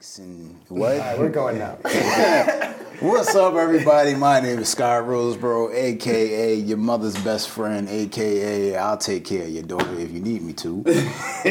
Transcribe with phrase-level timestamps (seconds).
[0.00, 0.92] dicks and what?
[0.92, 1.74] All right, we're going now.
[3.00, 4.14] What's up, everybody?
[4.14, 9.50] My name is Scott Roseboro, aka your mother's best friend, aka I'll take care of
[9.50, 10.82] your daughter if you need me to.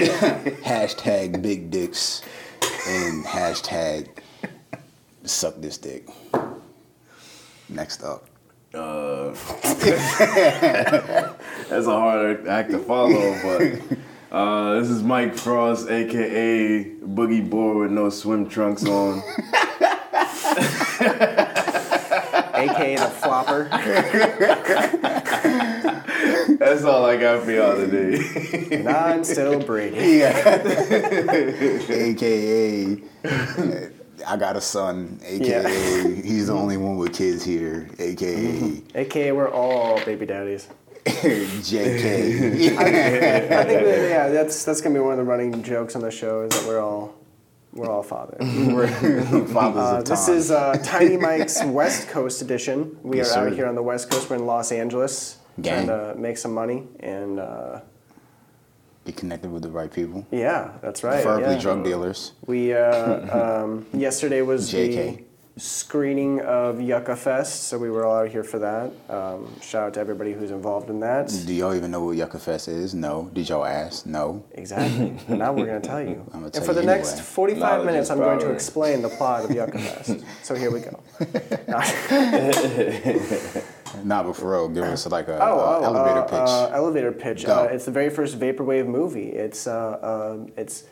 [0.64, 2.22] hashtag big dicks
[2.88, 4.10] and hashtag
[5.24, 6.08] suck this dick.
[7.68, 8.26] Next up.
[8.74, 9.30] Uh,
[11.70, 13.98] that's a hard act to follow, but
[14.32, 19.22] uh, this is Mike Frost, aka Boogie Boy with no swim trunks on.
[22.60, 23.70] AKA the flopper.
[26.60, 28.20] That's all I got for y'all today.
[28.80, 30.22] And I'm still Brady.
[31.90, 33.04] AKA
[34.28, 39.50] I got a son, aka he's the only one with kids here, aka AKA we're
[39.50, 40.68] all baby daddies.
[41.06, 42.78] JK.
[42.78, 42.84] I
[43.64, 46.42] think that, yeah, that's that's gonna be one of the running jokes on the show
[46.42, 47.16] is that we're all
[47.74, 48.38] we're all fathers.
[48.42, 48.88] We're
[49.48, 52.98] fathers Uh, this is uh, Tiny Mics West Coast edition.
[53.04, 53.48] We Yes, are sir.
[53.48, 54.30] out here on the West Coast.
[54.30, 55.86] We're in Los Angeles, Gang.
[55.86, 57.82] trying to make some money, and uh,
[59.06, 60.26] Be connected with the right people.
[60.32, 61.24] yeah, that's right.
[61.24, 61.62] Preferably yeah.
[61.62, 62.34] drug dealers.
[62.46, 65.18] We uh, um, yesterday was JK.
[65.18, 65.24] the
[65.58, 68.92] screening of Yucca Fest, so we were all out here for that.
[69.10, 71.28] Um, shout out to everybody who's involved in that.
[71.46, 72.94] Do y'all even know what Yucca Fest is?
[72.94, 73.30] No.
[73.34, 74.06] Did y'all ask?
[74.06, 74.44] No.
[74.52, 75.16] Exactly.
[75.28, 76.26] and now we're going to tell you.
[76.34, 79.10] I'ma and tell for the you next 45 Knowledge minutes, I'm going to explain the
[79.10, 80.24] plot of Yucca Fest.
[80.44, 81.00] so here we go.
[84.04, 86.50] Nah, but for real, give us like a, Oh, a oh, elevator uh, pitch.
[86.50, 87.46] Uh, elevator pitch.
[87.46, 87.64] Go.
[87.64, 89.30] Uh, it's the very first vaporwave movie.
[89.30, 90.84] It's uh, um it's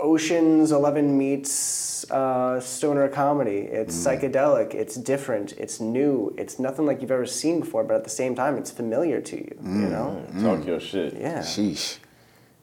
[0.00, 3.58] Ocean's Eleven meets uh, stoner comedy.
[3.70, 4.06] It's Mm.
[4.20, 4.74] psychedelic.
[4.74, 5.52] It's different.
[5.58, 6.34] It's new.
[6.38, 9.36] It's nothing like you've ever seen before, but at the same time, it's familiar to
[9.36, 9.56] you.
[9.62, 9.82] Mm.
[9.82, 10.22] You know?
[10.56, 11.14] Talk your shit.
[11.14, 11.40] Yeah.
[11.40, 11.98] Sheesh.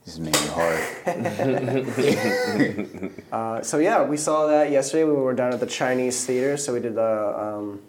[0.06, 0.80] This is made me hard.
[3.32, 5.04] Uh, so yeah, we saw that yesterday.
[5.04, 7.34] When we were down at the Chinese theater, so we did the.
[7.38, 7.82] Um,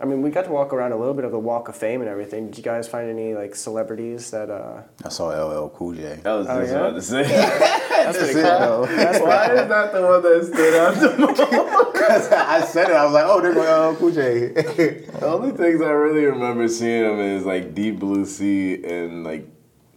[0.00, 2.00] I mean, we got to walk around a little bit of the Walk of Fame
[2.00, 2.46] and everything.
[2.48, 4.50] Did you guys find any like celebrities that?
[4.50, 6.20] Uh, I saw LL Cool J.
[6.22, 6.78] That was Oh, just yeah?
[6.78, 7.84] about to say.
[8.12, 8.86] that's pretty cool.
[8.86, 11.18] That's Why is that the one that stood out the
[11.98, 12.32] most?
[12.32, 12.96] I said it.
[12.96, 14.48] I was like, oh, there go LL oh, Cool J.
[14.48, 19.46] The only things I really remember seeing him is like Deep Blue Sea and like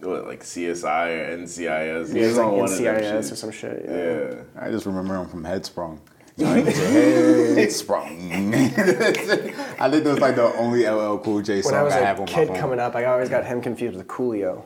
[0.00, 2.12] what, like CSI or NCIS.
[2.12, 3.84] He Yeah, was like on one of them NCIS or some shit.
[3.88, 4.36] Yeah.
[4.36, 4.42] Yeah.
[4.66, 5.98] I just remember him from Headsprung.
[6.38, 8.32] Headsprung.
[9.80, 11.98] I think that was like the only LL Cool J When song I was I
[12.00, 12.56] have a on my kid phone.
[12.56, 14.64] coming up, I always got him confused with Coolio.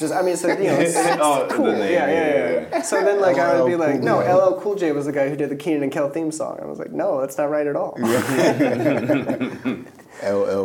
[0.00, 1.66] Just, I mean, so you know, it's, it's Oh, cool.
[1.66, 2.82] name, yeah, yeah, yeah, yeah, yeah.
[2.82, 5.28] So then, like, I would be like, Cool no, LL Cool J was the guy
[5.28, 6.58] who did the Kenan and Kel theme song.
[6.62, 7.94] I was like, no, that's not right at all.
[7.98, 8.04] LL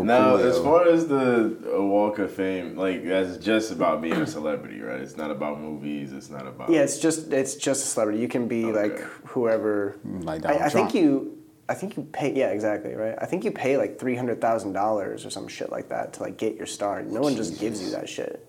[0.04, 4.14] Now, Cool as far as the uh, Walk of Fame, like that's just about being
[4.16, 5.02] a celebrity, right?
[5.02, 6.14] It's not about movies.
[6.14, 8.22] It's not about Yeah, it's just it's just a celebrity.
[8.22, 9.98] You can be like whoever.
[10.06, 11.34] Like Donald I, I think you.
[11.68, 12.34] I think you pay.
[12.34, 12.94] Yeah, exactly.
[12.94, 13.16] Right.
[13.20, 16.24] I think you pay like three hundred thousand dollars or some shit like that to
[16.24, 17.02] like get your star.
[17.02, 18.48] No one just gives you that shit.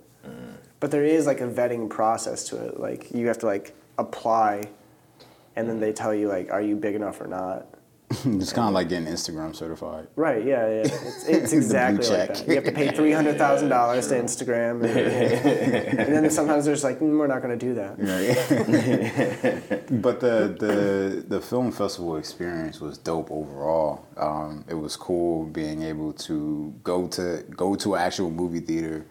[0.81, 2.79] But there is like a vetting process to it.
[2.79, 4.65] Like you have to like apply,
[5.57, 7.67] and then they tell you like, are you big enough or not.
[8.25, 10.07] It's kind of like getting Instagram certified.
[10.15, 10.45] Right.
[10.45, 10.69] Yeah.
[10.69, 10.83] Yeah.
[10.83, 12.37] It's, it's exactly like check.
[12.37, 12.49] that.
[12.49, 16.85] You have to pay three hundred thousand dollars to Instagram, and, and then sometimes there's
[16.85, 17.97] like, mm, we're not going to do that.
[20.03, 24.07] but the, the the film festival experience was dope overall.
[24.17, 29.05] Um, it was cool being able to go to go to an actual movie theater,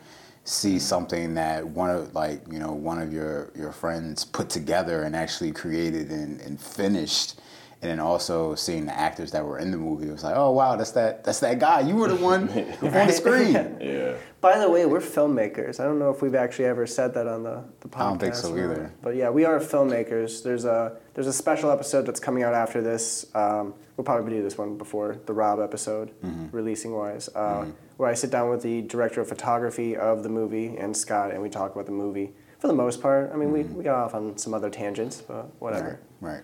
[0.46, 5.02] see something that one of like you know one of your your friends put together
[5.04, 7.40] and actually created and, and finished.
[7.82, 10.50] And then also seeing the actors that were in the movie, it was like, oh
[10.52, 11.82] wow, that's that that's that guy.
[11.82, 12.44] You were the one
[12.82, 13.54] on the screen.
[13.82, 14.16] yeah.
[14.42, 15.80] By the way, we're filmmakers.
[15.80, 18.02] I don't know if we've actually ever said that on the, the podcast.
[18.02, 18.94] I don't think so or either.
[19.02, 20.42] But yeah, we are filmmakers.
[20.42, 23.26] There's a there's a special episode that's coming out after this.
[23.36, 26.56] Um, we'll probably do this one before the Rob episode, Mm-hmm.
[26.56, 27.66] releasing wise, uh,
[27.98, 31.42] where I sit down with the director of photography of the movie and Scott, and
[31.42, 32.34] we talk about the movie.
[32.60, 35.50] For the most part, I mean, we, we got off on some other tangents, but
[35.60, 36.00] whatever.
[36.22, 36.44] Right, right.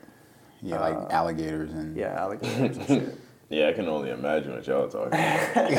[0.61, 3.17] Yeah, like alligators and Yeah, alligators and shit.
[3.49, 5.71] Yeah, I can only imagine what y'all are talking about.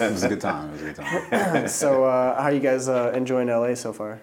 [0.00, 0.68] it was a good time.
[0.68, 1.68] It was a good time.
[1.68, 4.20] So, uh, how you guys uh, enjoying LA so far?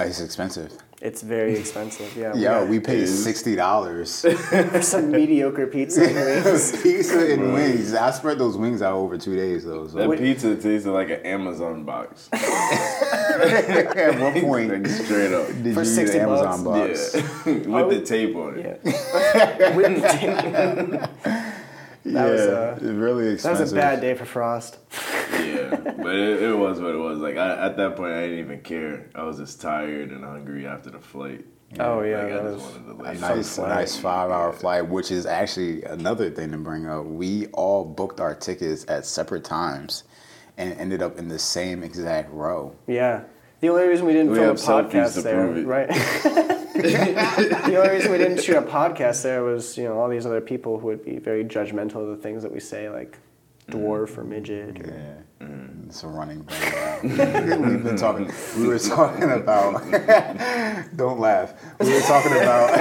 [0.00, 0.72] It's expensive.
[1.02, 2.16] It's very expensive.
[2.16, 2.32] Yeah.
[2.36, 4.20] Yeah, got- we paid sixty dollars.
[4.50, 6.70] for some mediocre pizza and wings.
[6.82, 7.92] Pizza and wings.
[7.92, 9.84] I spread those wings out over two days though.
[9.88, 12.28] That So pizza tasted like an Amazon box.
[12.32, 15.48] at what point Like straight up.
[15.48, 17.12] you For get 60 an Amazon bucks?
[17.16, 17.46] box?
[17.46, 17.52] Yeah.
[17.52, 18.04] With the oh.
[18.04, 18.80] tape on it.
[18.84, 19.76] Yeah.
[19.76, 21.42] With the tape.
[22.04, 24.78] Yeah, was, uh, it's really That was a bad day for Frost.
[25.32, 27.18] Yeah, but it, it was what it was.
[27.18, 29.08] Like I, at that point, I didn't even care.
[29.14, 31.44] I was just tired and hungry after the flight.
[31.80, 33.68] Oh yeah, Like, I that just was wanted to A lay nice, a flight.
[33.70, 37.06] nice five-hour flight, which is actually another thing to bring up.
[37.06, 40.04] We all booked our tickets at separate times,
[40.58, 42.74] and ended up in the same exact row.
[42.86, 43.22] yeah.
[43.62, 45.66] The only reason we didn't We film a have selfies podcast to there, prove it.
[45.66, 45.88] right?
[46.74, 50.40] the only reason we didn't shoot a podcast there was you know all these other
[50.40, 53.18] people who would be very judgmental of the things that we say, like
[53.70, 54.80] dwarf or midget.
[54.80, 55.86] Or, Yeah, mm.
[55.86, 57.02] it's a running thing.
[57.70, 58.32] We've been talking.
[58.58, 59.80] We were talking about.
[60.96, 61.54] don't laugh.
[61.78, 62.76] We were talking about.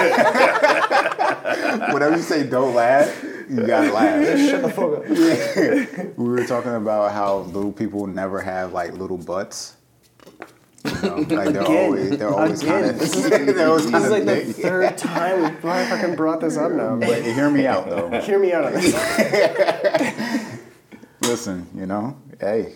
[1.93, 4.25] Whenever you say "don't laugh," you gotta laugh.
[4.49, 6.17] Shut the fuck up.
[6.17, 9.75] We were talking about how little people never have like little butts.
[10.83, 11.85] You know, like they're Again.
[11.85, 12.81] always they're always Again.
[12.81, 14.55] kind of This is- they're always This kind is of like the big.
[14.55, 16.95] third time we brought- fucking brought this up now.
[16.95, 18.09] But hear me out though.
[18.21, 18.93] Hear me out on this.
[21.23, 22.73] Listen, you know, hey.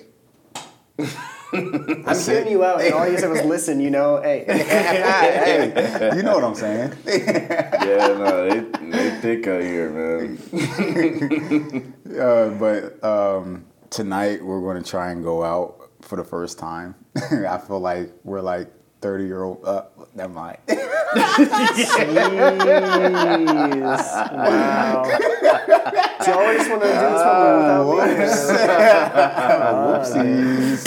[1.54, 3.80] I'm hearing you out, and all you said was listen.
[3.80, 4.44] You know, hey.
[4.48, 6.94] hey, you know what I'm saying.
[7.06, 8.60] Yeah, no, they
[8.90, 11.94] they thick out here, man.
[12.20, 16.96] Uh, but um, tonight we're going to try and go out for the first time.
[17.32, 18.72] I feel like we're like
[19.06, 19.64] 30 year old.
[19.64, 19.84] Uh,
[20.16, 20.58] never mind.
[20.68, 20.80] Jeez.
[24.34, 25.04] Wow.
[26.26, 27.94] Do you always want to do this one without me?
[30.26, 30.84] Whoopsies.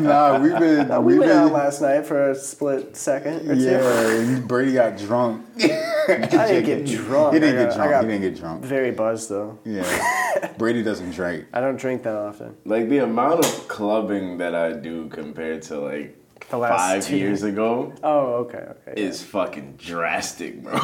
[0.00, 0.88] nah, we've been.
[0.92, 1.54] Uh, we we've went out been.
[1.54, 3.62] last night for a split second or two.
[3.62, 5.44] Yeah, Brady got drunk.
[5.58, 5.66] I
[6.06, 7.34] didn't get drunk.
[7.34, 8.04] He didn't I get drunk.
[8.04, 8.64] He didn't get drunk.
[8.64, 9.58] Very buzzed though.
[9.64, 10.52] Yeah.
[10.56, 11.46] Brady doesn't drink.
[11.52, 12.54] I don't drink that often.
[12.64, 17.16] Like the amount of clubbing that I do compared to like The last five two-
[17.16, 19.00] years ago Oh, okay, okay.
[19.00, 20.72] is fucking drastic, bro.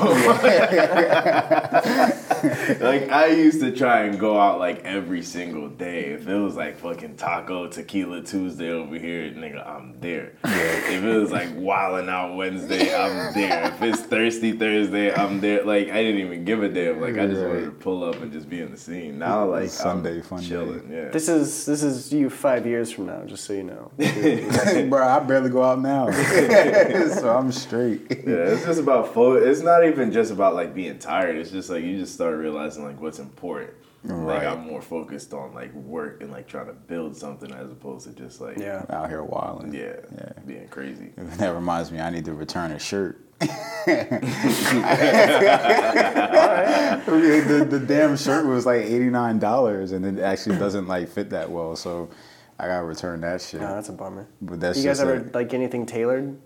[2.80, 6.06] like I used to try and go out like every single day.
[6.12, 10.32] If it was like fucking Taco Tequila Tuesday over here, nigga, I'm there.
[10.44, 13.66] If it was like Wildin' Out Wednesday, I'm there.
[13.66, 15.62] If it's Thirsty Thursday, I'm there.
[15.64, 17.00] Like I didn't even give a damn.
[17.00, 19.18] Like I just wanted to pull up and just be in the scene.
[19.18, 20.46] Now like Sunday I'm fun day.
[20.48, 20.90] chilling.
[20.90, 21.08] Yeah.
[21.10, 23.90] This is this is you five years from now, just so you know.
[24.88, 26.10] Bro, I barely go out now.
[27.10, 28.02] so I'm straight.
[28.10, 31.36] Yeah, it's just about fo- It's not even just about like being tired.
[31.36, 33.70] It's just like you just start realizing like what's important.
[34.02, 34.46] Like Right.
[34.46, 38.12] I'm more focused on like work and like trying to build something as opposed to
[38.14, 38.86] just like Yeah.
[38.88, 39.74] Out here wilding.
[39.74, 40.32] yeah, Yeah.
[40.46, 41.12] being crazy.
[41.36, 43.20] That reminds me, I need to return a shirt.
[47.06, 51.30] the, the damn shirt was like eighty nine dollars, and it actually doesn't like fit
[51.30, 51.76] that well.
[51.76, 52.08] So
[52.62, 53.62] I gotta return that shit.
[53.62, 54.28] No, that's a bummer.
[54.42, 56.36] But that's you guys ever a- like anything tailored?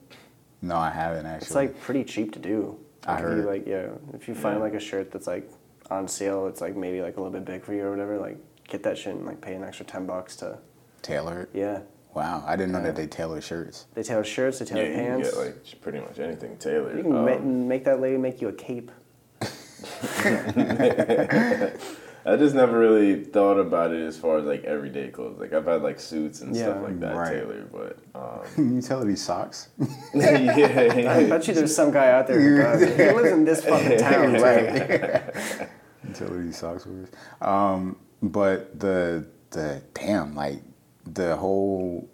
[0.63, 1.47] no, I haven't actually.
[1.47, 2.79] It's like pretty cheap to do.
[3.05, 3.39] I Like, if heard.
[3.39, 4.63] You, like yeah, if you find Yeah.
[4.63, 5.51] like a shirt that's like
[5.91, 8.17] on sale, it's like maybe like a little bit big for you or whatever.
[8.19, 8.39] Like
[8.69, 10.59] get that shit and like pay an extra ten bucks to
[11.03, 11.49] tailored.
[11.53, 11.81] yeah.
[12.15, 12.85] Wow, I didn't know Yeah.
[12.93, 13.87] that they tailor shirts.
[13.95, 15.31] They tailor shirts, they Yeah, tailor you can pants.
[15.31, 16.97] get like pretty much anything tailored.
[16.97, 18.93] you can Um, ma- make that lady make you a cape.
[22.27, 25.39] I just never really thought about it as far as like everyday clothes.
[25.39, 27.31] Like I've had like suits and stuff like that Right.
[27.33, 29.69] tailored, but um, Utility socks.
[29.79, 31.27] yeah, I yeah.
[31.29, 32.81] bet you there's some guy out there who does.
[32.81, 35.69] He lives in this fucking town, right?
[36.09, 37.09] utility socks was.
[37.41, 40.63] Um, but the the damn like
[41.07, 42.09] the whole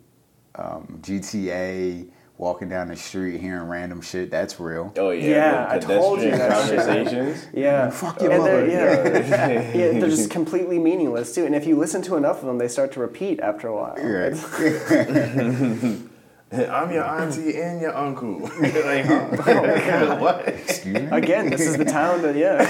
[0.57, 2.11] um, GTA
[2.41, 4.93] walking down the street hearing random shit that's real.
[4.97, 7.47] Oh yeah, Yeah, the I told you that conversations.
[7.53, 7.91] Yeah.
[7.91, 9.21] Fuck your And they're- mother.
[9.21, 9.73] Yeah.
[9.77, 11.45] yeah, they're just completely meaningless too.
[11.45, 13.95] And if you listen to enough of them, they start to repeat after a while.
[13.97, 14.33] Right.
[16.53, 18.41] I'm your auntie and your uncle.
[18.41, 20.17] like, huh?
[20.19, 20.49] what?
[20.49, 21.09] Excuse me.
[21.13, 22.65] Again, this is the town that yeah.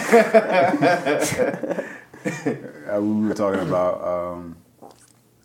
[2.93, 4.03] Uh, we were talking about.
[4.05, 4.57] Um,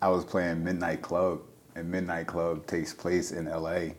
[0.02, 1.40] I was playing Midnight Club,
[1.74, 3.94] and Midnight Club takes place in L.A.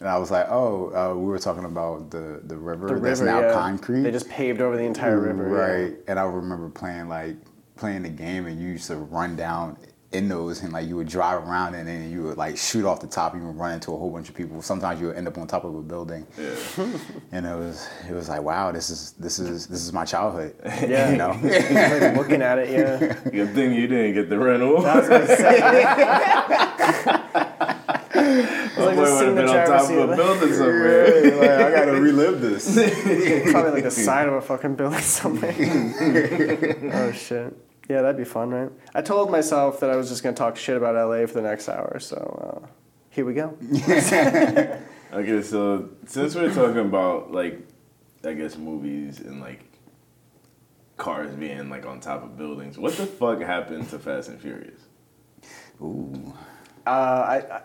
[0.00, 3.20] And I was like, oh, uh, we were talking about the the river The that's
[3.20, 3.52] river, now yeah.
[3.52, 4.00] concrete.
[4.02, 5.46] They just paved over the entire river.
[5.48, 5.54] yeah.
[5.54, 5.96] Right.
[6.08, 7.36] And I remember playing like
[7.76, 9.76] playing the game and you used to run down
[10.12, 13.00] in those and like you would drive around and then you would like shoot off
[13.00, 14.60] the top and you would run into a whole bunch of people.
[14.60, 16.26] Sometimes you would end up on top of a building.
[16.36, 16.54] Yeah.
[17.32, 20.54] And it was it was like, wow, this is this is this is my childhood.
[20.88, 21.10] Yeah.
[21.10, 21.28] You know?
[21.42, 22.98] Like looking at it, yeah.
[23.30, 24.80] Good thing you didn't get the rental.
[28.80, 28.96] I was gonna say.
[28.96, 31.36] My like boy the would have been on top of a Hill- building somewhere.
[31.40, 32.74] like, I gotta relive this.
[33.52, 35.54] Probably like the side of a fucking building somewhere.
[36.94, 37.56] oh shit.
[37.88, 38.70] Yeah, that'd be fun, right?
[38.94, 41.68] I told myself that I was just gonna talk shit about LA for the next
[41.68, 42.66] hour, so uh,
[43.10, 43.56] here we go.
[45.12, 47.58] Okay, so since we're talking about like,
[48.24, 49.64] I guess movies and like
[50.98, 54.80] cars being like on top of buildings, what the fuck happened to Fast and Furious?
[55.82, 56.32] Ooh.
[56.86, 57.62] Uh, I, I,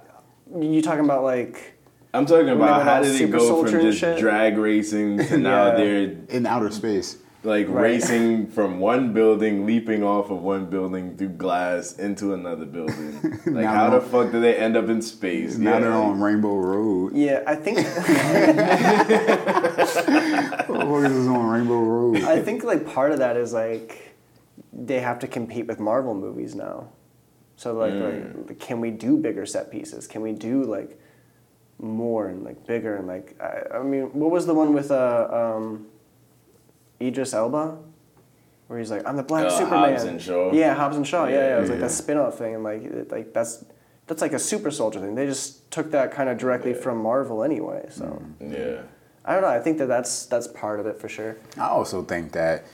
[0.60, 1.74] you talking about like?
[2.14, 4.18] I'm talking about how all did it go from just shit?
[4.20, 5.75] drag racing to now Yeah.
[5.75, 7.18] they're In outer space.
[7.44, 7.82] like Right.
[7.82, 13.20] racing from one building, leaping off of one building through glass into another building.
[13.46, 15.58] Like how the fuck do they end up in space?
[15.58, 17.14] Now Yeah, they're on Rainbow Road.
[17.16, 17.78] Yeah, I think
[20.70, 22.24] What is on Rainbow Road?
[22.24, 24.16] I think like part of that is like
[24.74, 26.88] they have to compete with Marvel movies now.
[27.56, 28.48] So like, Mm.
[28.48, 30.08] like can we do bigger set pieces?
[30.08, 31.00] Can we do like
[31.80, 35.28] more and like bigger and like I, I mean, what was the one with uh
[35.32, 35.88] um
[37.02, 37.78] Idris Elba?
[38.68, 39.92] Where he's like, I'm the Black Uh, Superman.
[39.92, 40.52] Hobbs and Shaw?
[40.52, 41.26] Yeah, Hobbs and Shaw.
[41.28, 41.58] Yeah, yeah.
[41.58, 41.86] It was like Yeah.
[41.88, 43.64] that spin-off thing, and like, it, like that's
[44.08, 45.16] that's like a super soldier thing.
[45.16, 46.82] They just took that kind of directly Yeah.
[46.82, 47.86] from Marvel anyway.
[47.90, 48.82] So Yeah.
[49.24, 49.48] I don't know.
[49.48, 51.38] I think that that's that's part of it for sure.
[51.58, 52.66] I also think that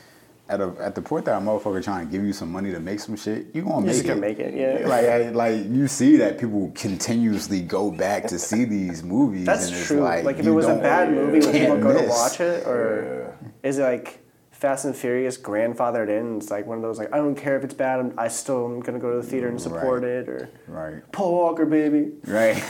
[0.51, 2.79] at a, at the point that a motherfucker trying to give you some money to
[2.79, 4.07] make some shit, you gonna You're make just it.
[4.09, 4.87] gonna make it, yeah.
[4.87, 9.45] Like I, like you see that people continuously go back to see these movies.
[9.45, 10.01] That's and it's true.
[10.01, 12.67] Like, Like, if it was a bad movie, would people can't go to watch it,
[12.67, 14.19] or is it like
[14.51, 16.37] Fast and Furious grandfathered in?
[16.37, 18.65] It's like one of those like I don't care if it's bad, I'm, I still
[18.65, 20.11] am gonna go to the theater and support Right.
[20.11, 21.11] it, or Right.
[21.11, 22.11] Paul Walker, baby.
[22.25, 22.57] Right.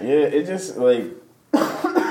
[0.00, 1.06] Yeah, it just like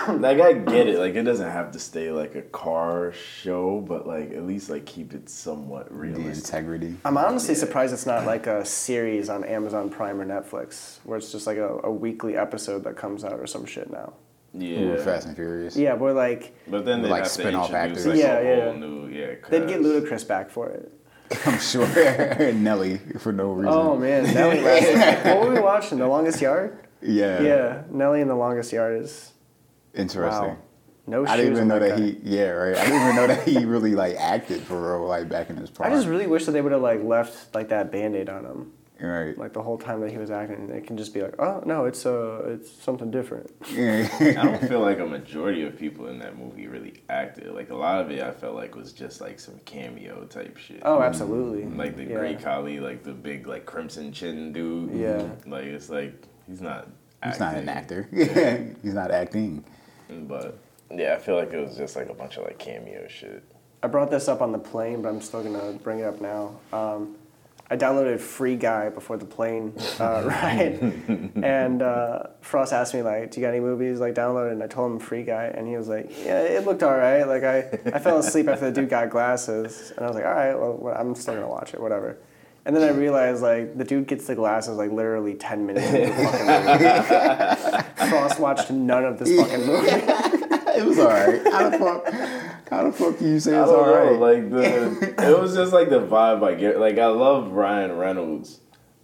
[0.19, 0.99] like I get it.
[0.99, 4.85] Like it doesn't have to stay like a car show, but like at least like
[4.85, 6.35] keep it somewhat the realistic.
[6.45, 6.95] integrity.
[7.05, 11.31] I'm honestly surprised it's not like a series on Amazon Prime or Netflix, where it's
[11.31, 14.13] just like a, a weekly episode that comes out or some shit now.
[14.53, 15.75] Yeah, With Fast and Furious.
[15.75, 18.07] Yeah, we're like but then they Like have spin-off actors.
[18.07, 18.63] like Yeah, a yeah.
[18.65, 19.35] whole new yeah.
[19.49, 19.83] they'd get cast.
[19.83, 20.91] Ludacris back for it.
[21.45, 21.85] I'm sure
[22.53, 23.73] Nelly for no reason.
[23.73, 24.61] Oh man, Nelly.
[24.63, 25.99] what were we watching?
[25.99, 26.79] The Longest Yard.
[27.01, 27.41] Yeah.
[27.41, 29.33] Yeah, Nelly in The Longest Yard is
[29.93, 30.49] Interesting.
[30.49, 30.57] wow.
[31.07, 31.25] No.
[31.25, 32.01] I didn't even know that guy.
[32.03, 32.19] he.
[32.23, 32.75] Yeah, right.
[32.75, 35.71] I didn't even know that he really like acted for real, like back in his
[35.79, 38.73] I just really wish that they would have like left like that band-aid on him,
[38.99, 39.37] right.
[39.37, 40.69] like the whole time that he was acting.
[40.69, 43.49] It can just be like, oh no, it's uh, it's something different.
[43.71, 44.09] Yeah.
[44.19, 47.53] I don't feel like a majority of people in that movie really acted.
[47.53, 50.81] Like a lot of it, I felt like was just like some cameo type shit.
[50.83, 51.63] Oh, absolutely.
[51.65, 52.17] Like the Yeah.
[52.17, 54.93] Great Khali, like the big like crimson chin dude.
[54.93, 55.29] Yeah.
[55.45, 56.89] Like it's like he's not.
[57.23, 58.07] He's not an actor.
[58.11, 58.57] Yeah.
[58.83, 59.65] He's not acting.
[60.09, 60.57] But
[60.91, 63.43] yeah, I feel like it was just like a bunch of like cameo shit.
[63.83, 66.59] I brought this up on the plane, but I'm still gonna bring it up now.
[66.73, 67.15] Um,
[67.69, 70.81] I downloaded Free Guy before the plane uh, ride,
[71.43, 74.67] and uh, Frost asked me like, "Do you got any movies like downloaded?" And I
[74.67, 77.57] told him Free Guy, and he was like, "Yeah, it looked alright." Like I,
[77.93, 80.95] I fell asleep after the dude got glasses, and I was like, "All right, well,
[80.97, 82.17] I'm still gonna watch it, whatever."
[82.67, 86.07] And then I realized like the dude gets the glasses like literally ten minutes into
[86.07, 88.09] the fucking movie.
[88.09, 89.87] Frost watched none of this fucking movie.
[90.77, 91.41] it was alright.
[91.45, 92.69] How the fuck?
[92.69, 94.19] How the fuck can you say it's alright?
[94.19, 96.77] like the it was just like the vibe I get.
[96.77, 98.59] Like I love Ryan Reynolds,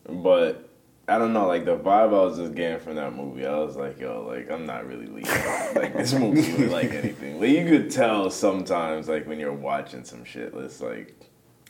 [0.09, 0.69] but
[1.07, 3.45] I don't know, like the vibe I was just getting from that movie.
[3.45, 5.31] I was like, yo, like I'm not really leaving
[5.73, 7.39] like this movie with like anything.
[7.39, 11.15] Like you could tell sometimes, like when you're watching some shit, it's like,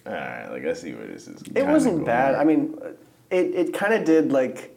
[0.06, 1.42] all right, like I see where this is.
[1.56, 2.36] It wasn't bad.
[2.36, 2.78] I mean,
[3.30, 4.76] it, it kind of did like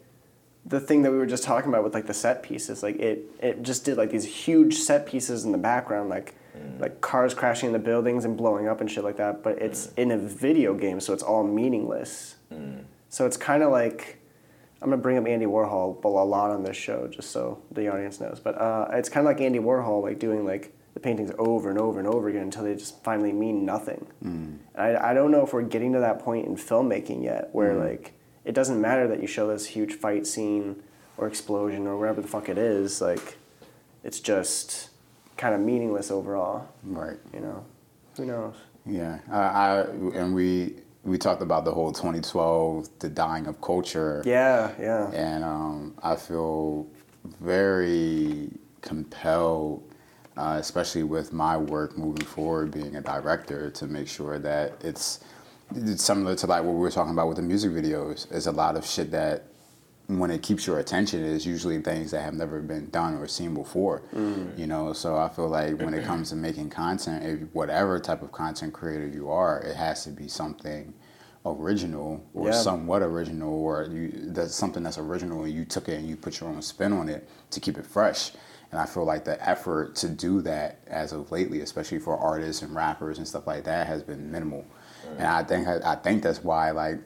[0.65, 2.83] the thing that we were just talking about with like the set pieces.
[2.83, 6.81] Like it it just did like these huge set pieces in the background, like mm.
[6.81, 9.43] like cars crashing into buildings and blowing up and shit like that.
[9.43, 9.99] But it's mm.
[9.99, 12.37] in a video game, so it's all meaningless.
[12.53, 12.85] Mm.
[13.09, 14.19] So it's kind of like
[14.83, 18.21] I'm gonna bring up Andy Warhol a lot on this show, just so the audience
[18.21, 18.41] knows.
[18.43, 21.79] But uh, it's kind of like Andy Warhol, like doing like the paintings over and
[21.79, 24.07] over and over again until they just finally mean nothing.
[24.23, 27.75] And I, I don't know if we're getting to that point in filmmaking yet, where
[27.75, 28.15] like
[28.47, 30.83] it doesn't matter that you show this huge fight scene
[31.19, 33.03] or explosion or whatever the fuck it is.
[33.03, 33.37] Like
[34.05, 34.89] it's just
[35.37, 36.67] kind of meaningless overall.
[36.83, 37.19] right.
[37.35, 37.67] You know,
[38.17, 38.55] who knows?
[38.87, 39.19] Yeah.
[39.31, 39.81] I, I
[40.15, 44.23] and we we talked about the whole 2012, the dying of culture.
[44.25, 45.11] Yeah, yeah.
[45.11, 46.87] and um, I feel
[47.39, 48.49] very
[48.81, 49.83] compelled,
[50.37, 55.21] uh, especially with my work moving forward, being a director, to make sure that it's,
[55.75, 58.29] it's similar to like what we were talking about with the music videos.
[58.29, 59.45] There's a lot of shit that
[60.09, 63.55] when it keeps your attention is usually things that have never been done or seen
[63.55, 64.03] before
[64.57, 68.23] you know so i feel like when it comes to making content if whatever type
[68.23, 70.95] of content creator you are it has to be something
[71.45, 72.53] original or Yeah.
[72.53, 76.39] somewhat original or you that's something that's original and you took it and you put
[76.39, 78.31] your own spin on it to keep it fresh
[78.71, 82.63] and i feel like the effort to do that as of lately especially for artists
[82.63, 84.65] and rappers and stuff like that has been minimal
[85.19, 86.99] and i think i think that's why like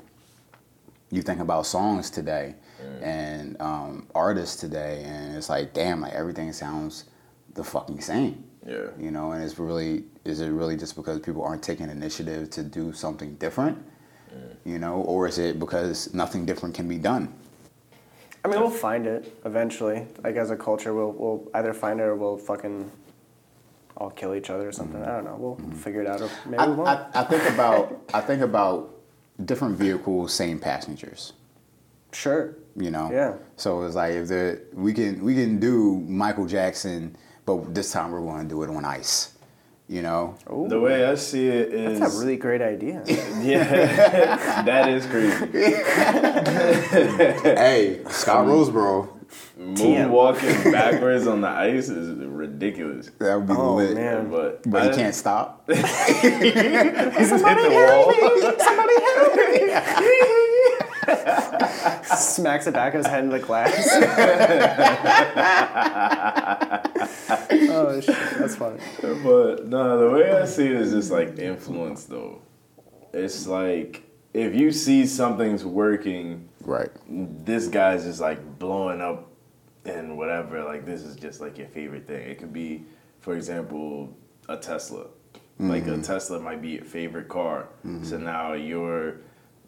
[1.11, 2.55] you think about songs today
[3.03, 7.05] and um, artists today, and it's like, damn, like everything sounds
[7.55, 8.45] the fucking same.
[8.67, 8.89] Yeah.
[8.99, 12.63] You know, and it's really, is it really just because people aren't taking initiative to
[12.63, 13.79] do something different?
[14.65, 17.35] You know, or is it because nothing different can be done?
[18.45, 20.07] I mean, we'll find it eventually.
[20.25, 22.91] Like as a culture, we'll we'll either find it or we'll fucking
[23.97, 25.01] all kill each other or something.
[25.01, 25.11] Mm-hmm.
[25.11, 25.37] I don't know.
[25.39, 25.73] We'll mm-hmm.
[25.73, 26.89] figure it out, or maybe I, we won't.
[26.89, 28.97] I, I think about I think about
[29.45, 31.35] different vehicles, same passengers.
[32.13, 32.57] sure.
[32.77, 33.11] You know.
[33.13, 33.35] Yeah.
[33.57, 38.11] So it's like if the we can we can do Michael Jackson, but this time
[38.13, 39.37] we're going to do it on ice.
[39.91, 40.37] You know.
[40.53, 43.03] Ooh, The way I see it is that's a really great idea.
[43.43, 45.47] yeah, that is crazy.
[47.59, 49.09] hey, Scott Roseboro,
[49.59, 53.11] Moonwalking backwards on the ice is ridiculous.
[53.19, 53.97] that would be Oh, lit.
[53.97, 54.31] man.
[54.31, 55.65] But But he can't stop.
[55.67, 58.13] he just hit the wall.
[58.61, 60.37] Somebody help me!
[62.05, 63.73] Smacks the back of his head in the glass.
[67.71, 68.81] oh shit, that's funny.
[69.01, 72.43] But no, the way I see it is just like influence though.
[73.13, 74.03] It's like
[74.35, 76.91] if you see something's working, Right.
[77.09, 79.31] this guy's just like blowing up
[79.85, 82.29] and whatever, like this is just like your favorite thing.
[82.29, 82.85] It could be,
[83.21, 84.17] for example,
[84.49, 85.07] a Tesla.
[85.59, 86.03] Like a mm-hmm.
[86.03, 87.69] Tesla might be your favorite car.
[87.83, 88.25] So mm-hmm.
[88.25, 89.17] now you're,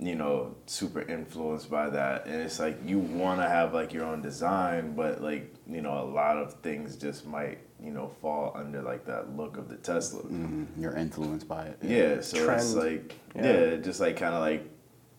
[0.00, 2.26] you know, super influenced by that.
[2.26, 6.04] And it's like you wanna have like your own design, but like, you know, a
[6.04, 10.22] lot of things just might, you know, fall under like that look of the Tesla.
[10.22, 10.66] Mhm.
[10.76, 11.78] You're influenced by it.
[11.82, 13.44] Yeah, so it's like Yeah.
[13.70, 14.68] yeah, just like kind of like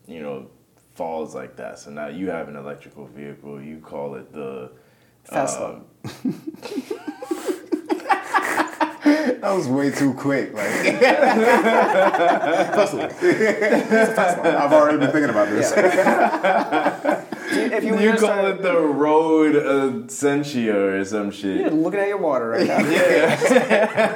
[0.08, 0.48] you know
[0.96, 1.80] falls like that.
[1.80, 3.62] So now you have an electrical vehicle.
[3.62, 4.72] You call it the
[5.30, 5.82] Tesla.
[6.04, 6.10] uh,
[9.44, 10.54] That was way too quick.
[10.54, 10.66] Like,
[14.56, 15.74] I've already been thinking about this.
[17.56, 21.60] If you, you call to it the road Essentia or some shit.
[21.60, 22.80] You're looking at your water right now.
[22.80, 24.14] yeah.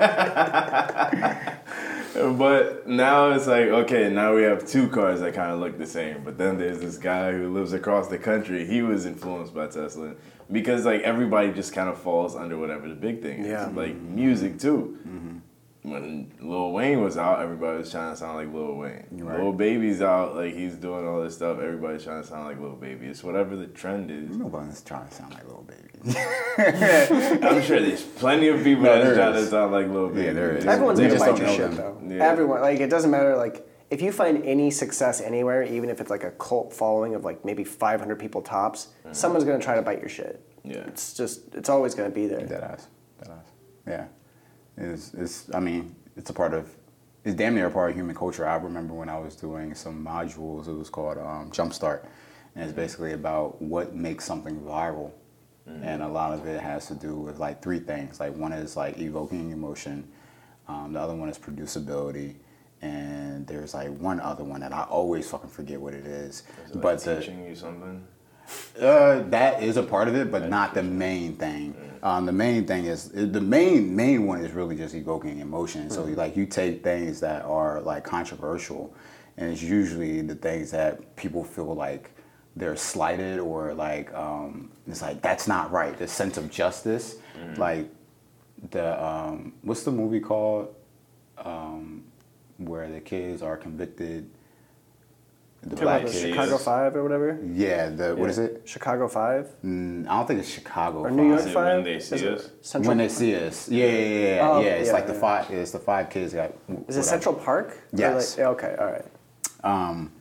[2.15, 5.85] But now it's like okay, now we have two cars that kind of look the
[5.85, 6.23] same.
[6.23, 8.65] But then there's this guy who lives across the country.
[8.65, 10.15] He was influenced by Tesla
[10.51, 13.47] because like everybody just kind of falls under whatever the big thing is.
[13.47, 13.67] Yeah.
[13.73, 14.97] Like music too.
[15.07, 15.37] Mm-hmm.
[15.83, 19.07] When Lil Wayne was out, everybody was trying to sound like Lil Wayne.
[19.11, 19.39] Right.
[19.39, 21.59] Lil Baby's out, like he's doing all this stuff.
[21.59, 23.07] Everybody's trying to sound like Lil Baby.
[23.07, 24.35] It's whatever the trend is.
[24.35, 25.83] Nobody's trying to sound like Lil baby.
[27.43, 30.23] I'm sure there's plenty of people No, that's there trying to sound like Lil Baby.
[30.23, 30.65] Yeah, there is.
[30.65, 32.01] Everyone's They gonna just bite don't your shit though.
[32.05, 32.29] Yeah.
[32.31, 33.37] Everyone, like it doesn't matter.
[33.37, 37.23] Like if you find any success anywhere, even if it's like a cult following of
[37.23, 40.41] like maybe 500 people tops, someone's gonna try to bite your shit.
[40.63, 40.79] Yeah.
[40.87, 42.45] It's just, it's always gonna be there.
[42.45, 42.87] Dead ass.
[43.19, 43.45] Dead ass.
[43.87, 44.05] Yeah.
[44.77, 46.69] It's, it's, I mean, it's a part of,
[47.23, 48.47] it's damn near a part of human culture.
[48.47, 52.05] I remember when I was doing some modules, it was called um, Jumpstart.
[52.55, 55.11] And it's basically about what makes something viral.
[55.83, 58.21] And a lot of it has to do with like three things.
[58.21, 60.07] Like one is like evoking emotion.
[60.69, 62.35] Um, the other one is producibility.
[62.81, 66.43] And there's like one other one that I always fucking forget what it is.
[66.65, 68.05] Is it, like, but the, teaching you something.
[68.79, 71.75] uh, that is a part of it, but not the main thing.
[72.03, 75.89] Um, the main thing is the main main one is really just evoking emotion.
[75.89, 78.93] So like you take things that are like controversial,
[79.37, 82.11] and it's usually the things that people feel like
[82.55, 85.97] they're slighted or like um, it's like that's not right.
[85.97, 87.15] The sense of justice,
[87.57, 87.89] like
[88.71, 90.73] the um, what's the movie called
[91.39, 92.03] um,
[92.57, 94.29] where the kids are convicted.
[95.63, 96.21] The Talking about the kids.
[96.21, 97.39] Chicago Five or whatever.
[97.51, 98.45] Yeah, the what is Yeah.
[98.45, 98.61] it?
[98.65, 100.99] Chicago Five Mm, I don't think it's Chicago.
[100.99, 101.75] or New York Is it Five?
[101.77, 102.49] when they see it us?
[102.61, 102.89] Central?
[102.89, 104.49] When they see us, yeah, yeah, yeah, yeah.
[104.49, 104.67] Oh, yeah.
[104.75, 105.19] It's yeah, like the yeah.
[105.19, 105.51] five.
[105.51, 106.51] It's the five kids got.
[106.87, 107.03] Is it.
[107.03, 107.69] Central Park?
[107.69, 108.31] Or Yes.
[108.33, 108.75] like- yeah, okay.
[108.79, 109.05] All right.
[109.63, 110.11] Um,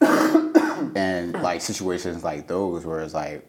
[0.96, 3.44] and like situations like those where it's like,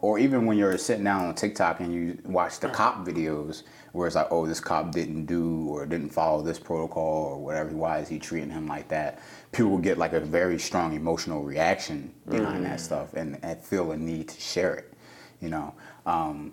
[0.00, 4.06] or even when you're sitting down on TikTok and you watch the cop videos where
[4.06, 7.70] it's like, oh, this cop didn't do or didn't follow this protocol or whatever.
[7.70, 9.20] Why is he treating him like that?
[9.52, 13.92] People will get like a very strong emotional reaction behind that stuff and, and feel
[13.92, 14.92] a need to share it,
[15.40, 15.74] you know.
[16.06, 16.52] Um,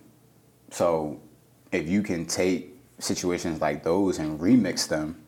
[0.72, 1.20] so
[1.72, 5.22] if you can take situations like those and remix them,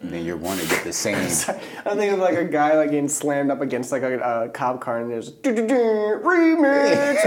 [0.00, 1.16] then you're going to get the same.
[1.86, 4.80] I'm thinking of like a guy like getting slammed up against like a, a cop
[4.80, 7.22] car and there's "Do, do, do, remix.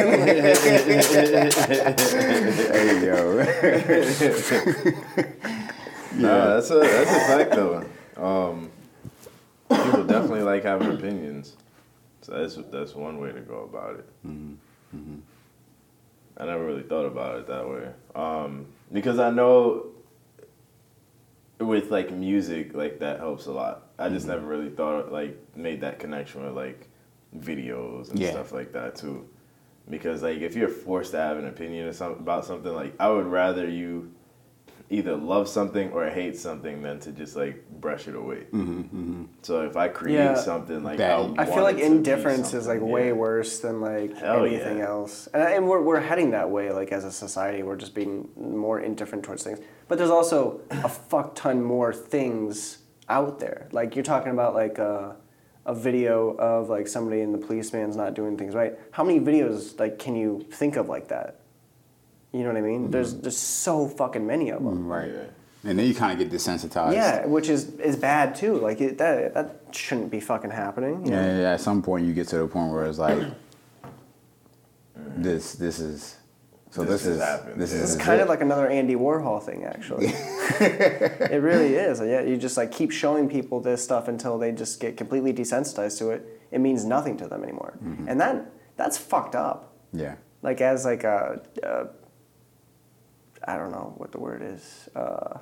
[2.71, 3.37] hey yo.
[6.15, 7.85] No, that's a that's a fact though.
[8.17, 8.69] Um,
[9.69, 11.55] people definitely like having opinions,
[12.21, 14.05] so that's that's one way to go about it.
[14.25, 15.19] mm-hmm
[16.37, 19.87] I never really thought about it that way um, because I know
[21.59, 23.89] with like music, like that helps a lot.
[23.97, 26.87] I just never really thought like made that connection with like
[27.37, 28.31] videos and Yeah.
[28.31, 29.27] stuff like that too.
[29.89, 33.09] Because like if you're forced to have an opinion or something about something, like I
[33.09, 34.11] would rather you
[34.93, 38.41] either love something or hate something than to just like brush it away.
[38.53, 40.35] Mm-hmm, So if I create Yeah.
[40.35, 43.59] something like That- I'll feel like it to be indifference is like something, way worse
[43.59, 44.87] than like Hell anything yeah.
[44.87, 46.71] else, and, and we're we're heading that way.
[46.71, 49.59] Like as a society, we're just being more indifferent towards things.
[49.87, 52.79] But there's also a fuck ton more things
[53.09, 53.67] out there.
[53.71, 55.15] Like you're talking about like a,
[55.65, 58.77] a video of like somebody in the policeman's not doing things right.
[58.91, 61.39] How many videos like can you think of like that?
[62.33, 62.81] You know what I mean?
[62.83, 62.91] Mm-hmm.
[62.91, 64.73] There's there's so fucking many of them.
[64.79, 64.87] Mm-hmm.
[64.87, 65.11] Right.
[65.11, 65.69] Yeah.
[65.69, 66.93] And then you kind of get desensitized.
[66.93, 68.57] Yeah, which is is bad too.
[68.57, 71.05] Like it, that that shouldn't be fucking happening.
[71.05, 71.21] you know?
[71.21, 75.21] Yeah, yeah, At some point, you get to the point where it's like, mm-hmm.
[75.21, 76.17] this, this is,
[76.71, 77.79] so This this, is, happened, this yeah.
[77.79, 78.23] is, It's kind it.
[78.23, 80.07] of like another Andy Warhol thing, actually.
[80.59, 81.99] it really is.
[82.01, 85.97] Yeah, you just like keep showing people this stuff until they just get completely desensitized
[85.99, 86.41] to it.
[86.51, 88.07] It means nothing to them anymore, Mm-hmm.
[88.09, 89.73] and that that's fucked up.
[89.93, 91.87] yeah, Like as like a, a
[93.45, 95.37] I don't know what the word is, uh,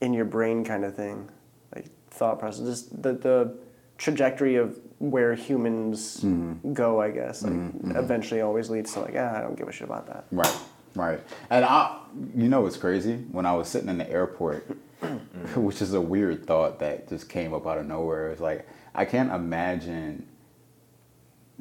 [0.00, 1.28] in your brain kind of thing,
[1.74, 2.64] like thought process.
[2.66, 3.56] Just the the
[3.98, 6.72] trajectory of where humans Mm-hmm.
[6.74, 7.52] go, I guess, like
[7.96, 10.26] eventually always leads to like, ah, I don't give a shit about that.
[10.30, 10.56] right,
[10.94, 11.20] right.
[11.50, 11.98] And I,
[12.34, 13.16] you know, what's crazy?
[13.32, 14.66] When I was sitting in the airport,
[15.56, 18.30] which is a weird thought that just came up out of nowhere.
[18.30, 20.26] It's like I can't imagine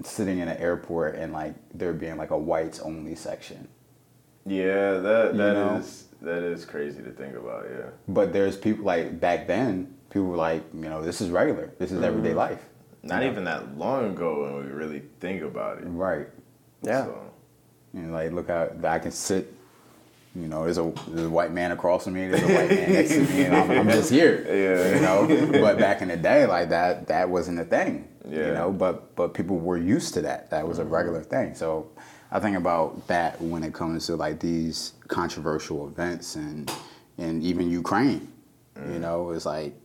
[0.04, 3.68] sitting in an airport and like there being like a whites only section.
[4.46, 5.76] Yeah, that you know?
[5.76, 7.66] is that is crazy to think about.
[7.70, 7.90] Yeah.
[8.08, 9.96] But there's people like back then.
[10.10, 11.72] People were like, you know, this is regular.
[11.80, 12.38] This is everyday mm-hmm.
[12.38, 12.66] life.
[13.02, 13.32] Not Yeah.
[13.32, 15.86] even that long ago when we really think about it.
[15.86, 16.28] Right.
[16.82, 17.06] Yeah.
[17.06, 17.32] So,
[17.94, 19.54] You know, like look how I can sit.
[20.36, 22.28] You know, there's a there's a white man across from me.
[22.28, 24.46] There's a white man next to me, and I'm, I'm just here.
[24.48, 24.96] Yeah.
[24.96, 28.08] You know, but back in the day, like that, that wasn't a thing.
[28.30, 28.48] Yeah.
[28.48, 30.50] You know, but but people were used to that.
[30.52, 30.94] That was a mm-hmm.
[30.94, 31.54] regular thing.
[31.56, 31.92] So
[32.32, 36.72] I think about that when it comes to like these controversial events and
[37.18, 38.32] and even Ukraine.
[38.76, 39.02] You mm.
[39.02, 39.76] know, it's like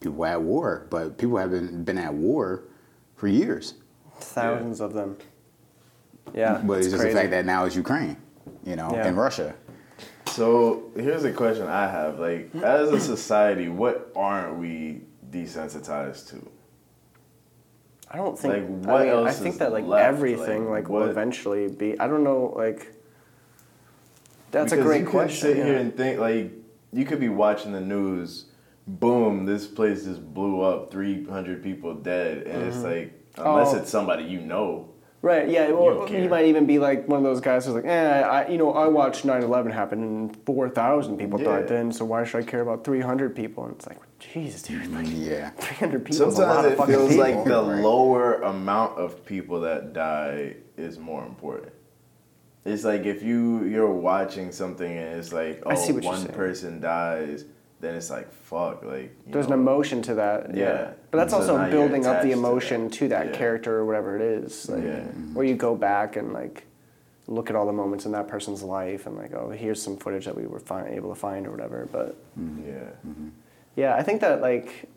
[0.00, 2.62] people at war, but people have been been at war
[3.16, 3.74] for years.
[4.18, 5.16] Thousands of them.
[6.32, 6.60] Yeah.
[6.64, 7.14] But it's, just crazy.
[7.14, 8.16] the fact that now it's Ukraine.
[8.64, 9.06] You know, Yeah.
[9.08, 9.54] and Russia.
[10.26, 16.48] so here's a question I have: like, as a society, what aren't we desensitized to?
[18.14, 18.54] I don't think.
[18.54, 20.06] Like, what I mean, I think that like left?
[20.06, 21.98] everything Like, like, will eventually be.
[21.98, 22.54] I don't know.
[22.56, 22.94] Like.
[24.52, 25.48] That's a great you could question.
[25.48, 25.64] Sit yeah.
[25.64, 26.52] here and think like
[26.92, 28.44] you could be watching the news.
[28.86, 29.46] Boom!
[29.46, 30.92] This place just blew up.
[30.92, 32.86] Three hundred people dead, and it's mm-hmm.
[32.86, 33.78] like unless Oh.
[33.78, 34.90] it's somebody you know.
[35.24, 35.48] Right.
[35.48, 35.70] Yeah.
[35.70, 36.22] Well, care.
[36.22, 38.72] you might even be like one of those guys who's like, eh, I, you know,
[38.74, 41.46] I watched 9/11 happen and 4,000 people Yeah.
[41.46, 43.64] died then, so why should I care about 300 people?
[43.64, 45.48] And it's like, Jesus, dude, like Yeah.
[45.56, 47.24] 300 people is a lot Sometimes of it feels people.
[47.24, 47.82] like the Right.
[47.82, 51.72] lower amount of people that die is more important.
[52.66, 56.12] It's like if you you're watching something and it's like I see oh what you're
[56.12, 56.34] one saying.
[56.34, 57.46] person dies,
[57.84, 60.54] then it's like fuck like There's know, an emotion to that.
[60.54, 60.64] Yeah.
[60.64, 60.90] Yeah.
[61.10, 62.92] But that's So also building up the to emotion that.
[62.94, 63.32] to that, Yeah.
[63.36, 64.68] character or whatever it is.
[64.68, 65.02] Like, Yeah.
[65.34, 66.64] Where you go back and like
[67.26, 70.26] look at all the moments in that person's life and like, oh, here's some footage
[70.26, 71.88] that we were fi- able to find or whatever.
[71.90, 72.68] But mm-hmm.
[72.68, 72.90] yeah.
[73.06, 73.28] Mm-hmm.
[73.76, 74.88] yeah, I think that like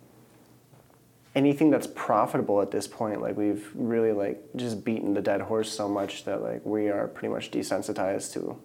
[1.36, 5.72] anything that's profitable at this point, like we've really like just beaten the dead horse
[5.72, 8.58] so much that like we are pretty much desensitized to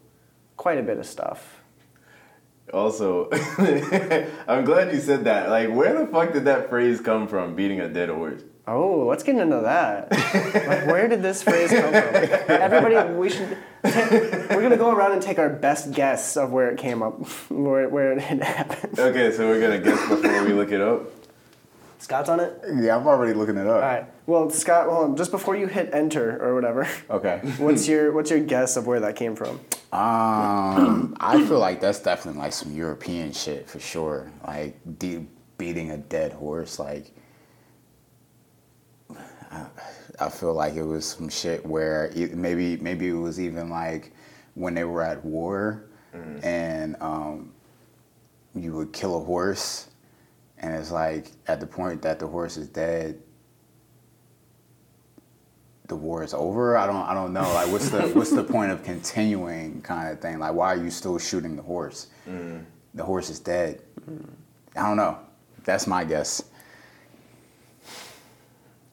[0.57, 1.62] quite a bit of stuff.
[2.73, 3.29] Also,
[4.49, 5.51] I'm glad you said that.
[5.51, 7.55] Like, where the fuck did that phrase come from?
[7.55, 8.43] Beating a dead horse.
[8.67, 10.11] Oh, let's get into that.
[10.13, 12.15] like, where did this phrase come from?
[12.49, 13.59] Everybody, we should.
[13.83, 14.09] ta-
[14.51, 17.89] we're gonna go around and take our best guess of where it came up, where
[17.89, 18.99] where it happened.
[18.99, 21.03] Okay, so we're gonna guess before we look it up.
[22.03, 22.61] Scott's on it.
[22.81, 23.77] Yeah, I'm already looking it up.
[23.77, 24.05] All right.
[24.27, 25.17] Well, Scott, on.
[25.17, 27.39] Just before you hit enter or whatever, Okay.
[27.59, 29.61] what's your what's your guess of where that came from?
[29.93, 34.33] Um, I feel like that's definitely like some European shit for sure.
[34.45, 36.81] Like de- beating a dead horse.
[36.81, 37.15] Like,
[39.53, 39.67] I,
[40.19, 44.13] I feel like it was some shit where it, maybe maybe it was even like
[44.55, 45.85] when they were at war,
[46.43, 47.53] and um,
[48.57, 49.87] you would kill a horse,
[50.63, 53.21] and it's like at the point that the horse is dead.
[55.89, 56.77] The war is over.
[56.77, 56.97] I don't.
[56.97, 57.53] I don't know.
[57.53, 60.39] Like, what's the what's the point of continuing, kind of thing?
[60.39, 62.07] Like, why are you still shooting the horse?
[62.29, 62.65] Mm.
[62.95, 63.83] The horse is dead.
[64.77, 65.19] I don't know.
[65.65, 66.43] That's my guess.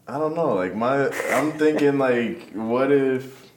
[0.07, 0.55] I don't know.
[0.55, 3.49] Like my, I'm thinking like, what if?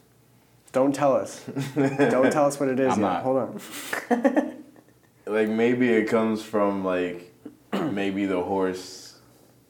[0.73, 1.45] Don't tell us.
[1.75, 3.07] Don't tell us what it is I'm yet.
[3.07, 3.23] not.
[3.23, 4.53] Hold on.
[5.25, 7.32] Like maybe it comes from like,
[7.93, 9.19] maybe the horse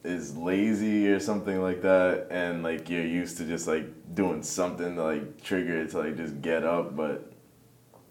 [0.04, 4.96] is lazy or something like that, and like you're used to just like doing something
[4.96, 7.32] to like trigger it to like just get up, but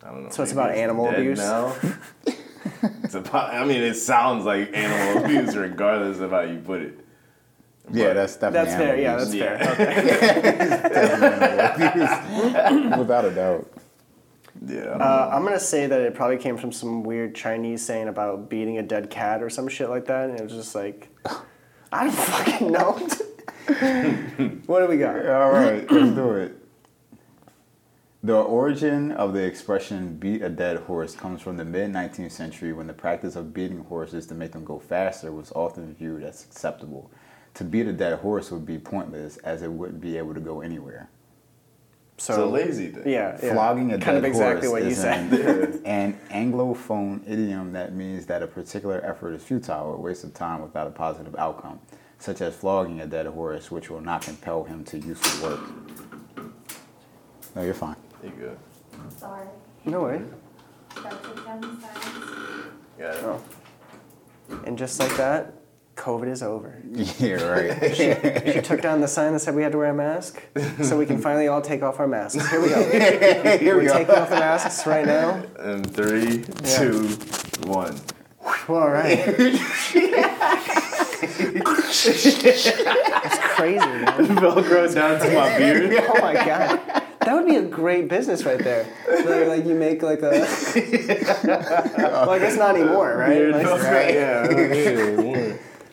[0.04, 0.30] I don't know.
[0.30, 1.38] So it's maybe about animal abuse?
[1.40, 1.76] Now.
[3.04, 3.54] it's about.
[3.54, 7.00] I mean, it sounds like animal abuse, regardless of how you put it.
[7.92, 9.00] Yeah, that's definitely That's fair.
[9.00, 9.58] Yeah, that's Yeah.
[9.58, 9.72] fair.
[12.92, 12.98] Okay.
[12.98, 13.68] without a doubt.
[14.66, 14.92] Yeah.
[14.92, 18.78] Uh, I'm gonna say that it probably came from some weird Chinese saying about beating
[18.78, 21.10] a dead cat or some shit like that, and it was just like,
[21.92, 22.92] I don't fucking know.
[24.68, 25.26] what do we got?
[25.26, 26.58] All right, let's do it.
[28.24, 32.72] The origin of the expression beat a dead horse comes from the mid 19th century
[32.72, 36.44] when the practice of beating horses to make them go faster was often viewed as
[36.44, 37.10] acceptable.
[37.56, 40.62] To beat a dead horse would be pointless as it wouldn't be able to go
[40.62, 41.10] anywhere.
[42.30, 43.08] It's a lazy thing.
[43.08, 43.54] Yeah, yeah.
[43.54, 45.34] Flogging a kind of dead exactly horse what you is said.
[45.34, 50.24] an, an Anglophone idiom that means that a particular effort is futile or a waste
[50.24, 51.80] of time without a positive outcome,
[52.20, 55.60] such as flogging a dead horse, which will not compel him to useful work.
[57.56, 57.96] No, you're fine.
[58.24, 58.58] You good?
[59.18, 59.48] Sorry.
[59.86, 60.22] No way.
[60.96, 61.82] Gotta take down.
[63.00, 63.24] Got it.
[63.24, 63.42] Oh.
[64.66, 65.54] And just like that,
[66.02, 66.82] COVID is over.
[67.20, 67.96] Yeah, right.
[68.54, 70.42] She took down the sign that said we had to wear a mask,
[70.82, 72.50] so we can finally all take off our masks.
[72.50, 72.84] Here we go.
[72.90, 73.94] Here We're go.
[73.94, 75.44] taking off the masks right now.
[75.60, 76.78] And three, Yeah.
[76.78, 77.08] two,
[77.70, 77.96] one.
[78.68, 79.24] Well, all right.
[81.72, 84.28] That's crazy, man.
[84.42, 85.94] Velcro down to my beard.
[86.08, 86.80] Oh my god.
[87.22, 88.88] That would be a great business right there.
[89.08, 90.32] Like, like you make like a.
[91.46, 93.30] well, I guess not anymore, right?
[93.30, 94.48] Beard Like- Velcro, yeah.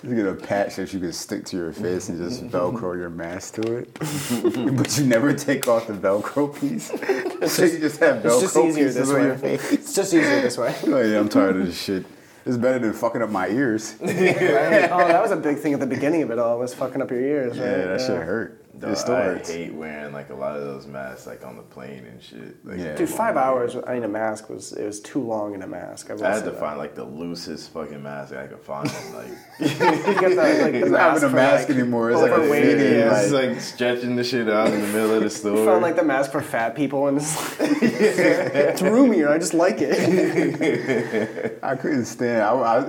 [0.03, 3.11] You get a patch that you can stick to your face and just Velcro your
[3.11, 3.93] mask to it,
[4.77, 6.87] but you never take off the Velcro piece.
[7.53, 9.23] so you just have Velcro It's just easier pieces this on way.
[9.25, 9.73] your face.
[9.73, 10.75] It's just easier this way.
[10.87, 12.07] Oh yeah, I'm tired of this shit.
[12.47, 13.97] It's better than fucking up my ears.
[14.01, 16.59] Yeah, Oh, that was a big thing at the beginning of it all.
[16.59, 17.67] Was fucking up your ears, right?
[17.67, 18.65] that shit hurt.
[18.79, 19.51] Dog, it still I hurts.
[19.51, 22.65] hate wearing like a lot of those masks like on the plane and shit.
[22.65, 22.95] Like, Yeah.
[22.95, 23.77] Dude, five hours.
[23.87, 26.11] I mean, a mask was it was too long in a mask.
[26.11, 26.61] I, will I had to that.
[26.61, 28.89] find like the loosest fucking mask I could find.
[29.15, 29.29] Like,
[29.61, 32.11] You get the, like, the It's not even a mask like, anymore.
[32.11, 33.21] It's like a overweight, fitted, yeah.
[33.21, 35.65] it's like, like stretching the shit out in the middle of the You store.
[35.67, 39.29] found like the mask for fat people, and it's, like, it's roomier.
[39.29, 41.59] I just like it.
[41.63, 42.43] I couldn't stand.
[42.43, 42.85] I, I, I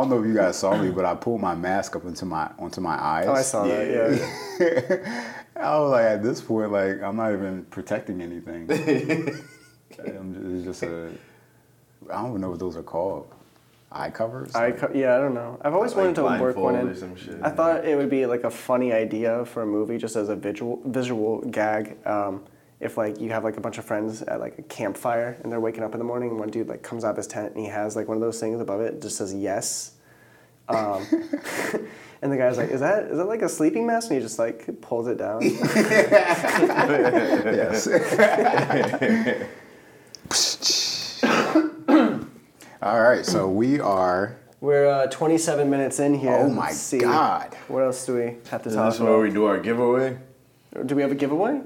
[0.00, 2.50] don't know if you guys saw me, but I pulled my mask up into my
[2.58, 3.26] onto my eyes.
[3.28, 3.90] Oh, I saw that.
[3.90, 5.33] Yeah.
[5.56, 8.68] I was like, at this point, like I'm not even protecting anything.
[9.98, 11.10] I'm just, it's just a.
[12.10, 13.32] I don't even know what those are called.
[13.92, 14.54] Eye covers.
[14.56, 15.56] I co- yeah, I don't know.
[15.62, 16.96] I've always Like wanted to work one blindfold in.
[16.96, 17.38] some shit.
[17.42, 20.34] I thought it would be like a funny idea for a movie, just as a
[20.36, 21.96] visual visual gag.
[22.04, 22.44] Um,
[22.80, 25.60] if like you have like a bunch of friends at like a campfire and they're
[25.60, 27.64] waking up in the morning and one dude like comes out of his tent and
[27.64, 29.92] he has like one of those things above it that just says yes.
[30.68, 31.06] Um,
[32.24, 34.38] and the guy's like, "Is that is that like a sleeping mask?" And he just
[34.38, 35.42] like pulls it down.
[37.44, 37.86] yes.
[42.82, 44.36] All right, so we are.
[44.60, 46.32] We're uh, 27 minutes in here.
[46.32, 46.98] Oh Let's my see.
[46.98, 47.54] God.
[47.68, 50.16] What else do we have to Is talk this where we do our giveaway?
[50.86, 51.60] Do we have a giveaway?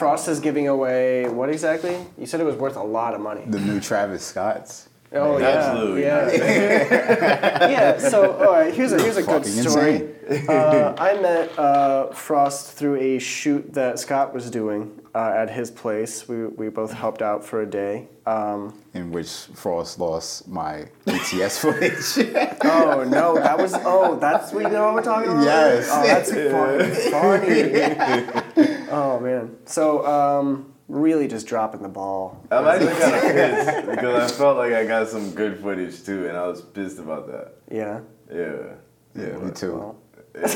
[0.00, 1.96] Frost is giving away what exactly?
[2.18, 3.44] You said it was worth a lot of money.
[3.46, 4.88] The new Travis Scotts.
[5.12, 6.02] Oh yeah, Absolutely.
[6.02, 6.30] yeah.
[7.68, 7.98] yeah.
[7.98, 10.08] So all right, here's a here's a good story.
[10.48, 15.72] Uh, I met uh, Frost through a shoot that Scott was doing uh, at his
[15.72, 16.28] place.
[16.28, 18.06] We we both helped out for a day.
[18.24, 22.58] Um, in which Frost lost my BTS footage.
[22.62, 25.42] oh no, that was oh that's what you know what we're talking about.
[25.42, 25.88] Yes.
[25.90, 27.10] Oh, that's fucking
[28.54, 28.86] funny.
[28.92, 29.56] oh man.
[29.64, 32.44] So um, really just dropping the ball.
[32.50, 36.28] I'm actually kind of pissed because I felt like I got some good footage too,
[36.28, 37.54] and I was pissed about that.
[37.70, 38.00] Yeah.
[38.32, 38.74] Yeah.
[39.14, 39.74] yeah, me too.
[39.74, 39.96] Well.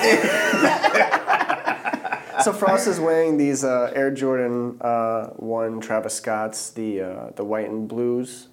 [2.43, 7.45] so Frost is wearing these uh, Air Jordan uh, One Travis Scotts, the uh, the
[7.45, 8.49] white and blues,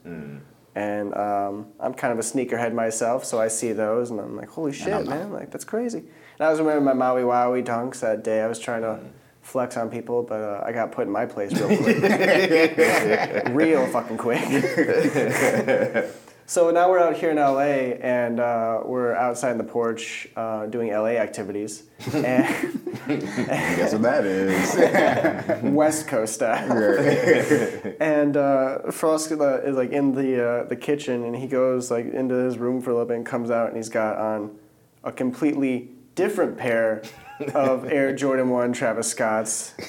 [0.75, 4.49] and um, I'm kind of a sneakerhead myself, so I see those and I'm like,
[4.49, 5.99] holy shit, man, like that's crazy.
[5.99, 8.41] And I was wearing my Maui Wowie dunks that day.
[8.41, 8.99] I was trying to
[9.41, 14.17] flex on people, but uh, I got put in my place real quick, real fucking
[14.17, 16.11] quick.
[16.51, 20.65] So now we're out here in LA and uh, we're outside in the porch uh,
[20.65, 21.83] doing LA activities.
[22.13, 22.45] And
[23.07, 25.63] Guess what that is?
[25.63, 26.69] West Coast style.
[28.01, 32.07] And uh, Frost uh, is like in the uh, the kitchen and he goes like
[32.13, 34.59] into his room for a little bit and comes out and he's got on
[35.05, 37.01] a completely different pair
[37.49, 39.73] of Air Jordan 1 Travis Scott's.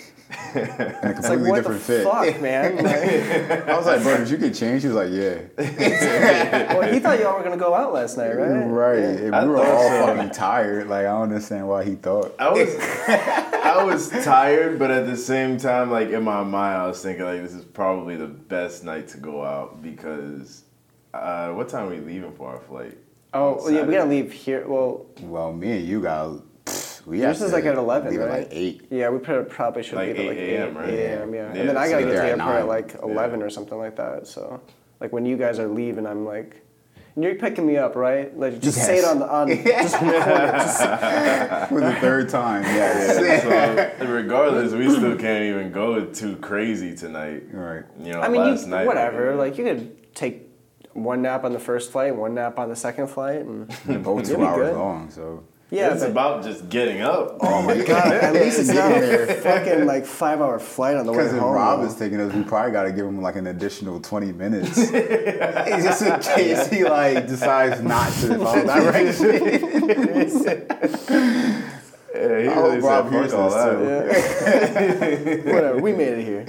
[0.54, 2.04] In a It's like, completely what different the fit.
[2.04, 2.76] fuck, man?
[2.82, 4.82] Like, I was like, bro, did you get changed?
[4.84, 6.74] He was like, yeah.
[6.78, 8.48] well, he thought y'all were going to go out last night, right?
[8.64, 8.98] Right.
[8.98, 10.06] And I we were all so.
[10.06, 10.88] fucking tired.
[10.88, 12.34] Like, I don't understand why he thought.
[12.38, 16.78] I was I I was tired, but at the same time, like in my mind,
[16.78, 20.64] I was thinking like this is probably the best night to go out because
[21.12, 22.96] uh, what time are we leaving for our flight?
[23.34, 24.66] Oh, well, yeah, we gotta leave here.
[24.66, 26.40] Well, Well, me and you got.
[27.02, 28.28] Pfft, We yours is like at 11, leave right?
[28.30, 28.86] at like eight.
[28.90, 30.88] Yeah, we probably should Like leave at like 8 a.m., 8 right?
[30.90, 31.34] a.m.
[31.34, 31.40] Yeah.
[31.54, 33.78] Yeah, and then I gotta get get to the airport at like 11 or something
[33.78, 34.26] like that.
[34.26, 34.60] So,
[35.00, 36.56] like when you guys are leaving, I'm like,
[37.14, 38.34] and you're picking me up, right?
[38.38, 39.48] Like just say it on the on.
[39.64, 40.52] just record it.
[40.56, 43.44] Just- For the third time, yes.
[43.44, 47.42] Yeah, so regardless, we still can't even go too crazy tonight.
[47.52, 47.84] right.
[48.00, 49.34] You know, I mean, last you, night whatever.
[49.34, 50.48] Like you could take
[50.94, 54.26] one nap on the first flight, one nap on the second flight, and They're both
[54.26, 54.76] two hours good.
[54.76, 55.42] long, so.
[55.72, 55.92] Yeah.
[55.92, 57.38] it's but- about just getting up.
[57.40, 61.12] Oh my God, at least it's not a fucking like five hour flight on the
[61.12, 61.52] way Because if home.
[61.54, 64.76] Rob is taking us, we probably got to give him like an additional 20 minutes.
[64.90, 69.20] just in case he like decides not to follow directions.
[72.14, 75.54] Yeah, he I really hope Rob said, hears all this, that." Yeah.
[75.54, 76.44] Whatever, we made it here.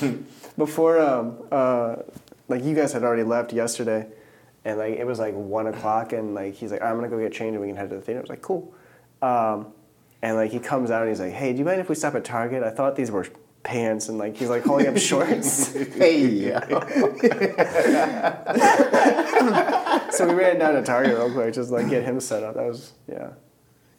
[0.00, 0.12] Yeah.
[0.56, 1.96] Before, um, uh,
[2.48, 4.06] like you guys had already left yesterday,
[4.68, 7.32] and like it was like one o'clock, and like he's like, I'm gonna go get
[7.32, 8.20] changed, and we can head to the theater.
[8.20, 8.74] I was like, cool.
[9.22, 9.68] Um,
[10.22, 12.14] and like he comes out and he's like, Hey, do you mind if we stop
[12.14, 12.62] at Target?
[12.62, 13.26] I thought these were
[13.62, 15.72] pants, and like he's like holding up shorts.
[15.72, 16.52] hey,
[20.10, 22.54] so we ran down to Target real quick, just like get him set up.
[22.56, 23.30] That was yeah.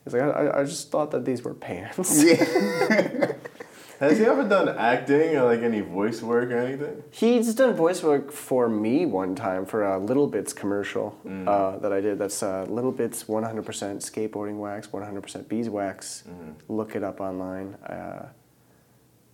[0.05, 2.23] He's like, I, I- I just thought that these were pants.
[3.99, 7.03] Has he ever done acting or like any voice work or anything?
[7.12, 11.47] He's done voice work for me one time for a Little Bits commercial Mm.
[11.47, 12.17] uh, that I did.
[12.17, 13.62] That's uh, Little Bits 100%
[13.99, 16.23] skateboarding wax, 100% beeswax.
[16.29, 16.51] Mm-hmm.
[16.73, 17.73] Look it up online.
[17.75, 18.29] Uh,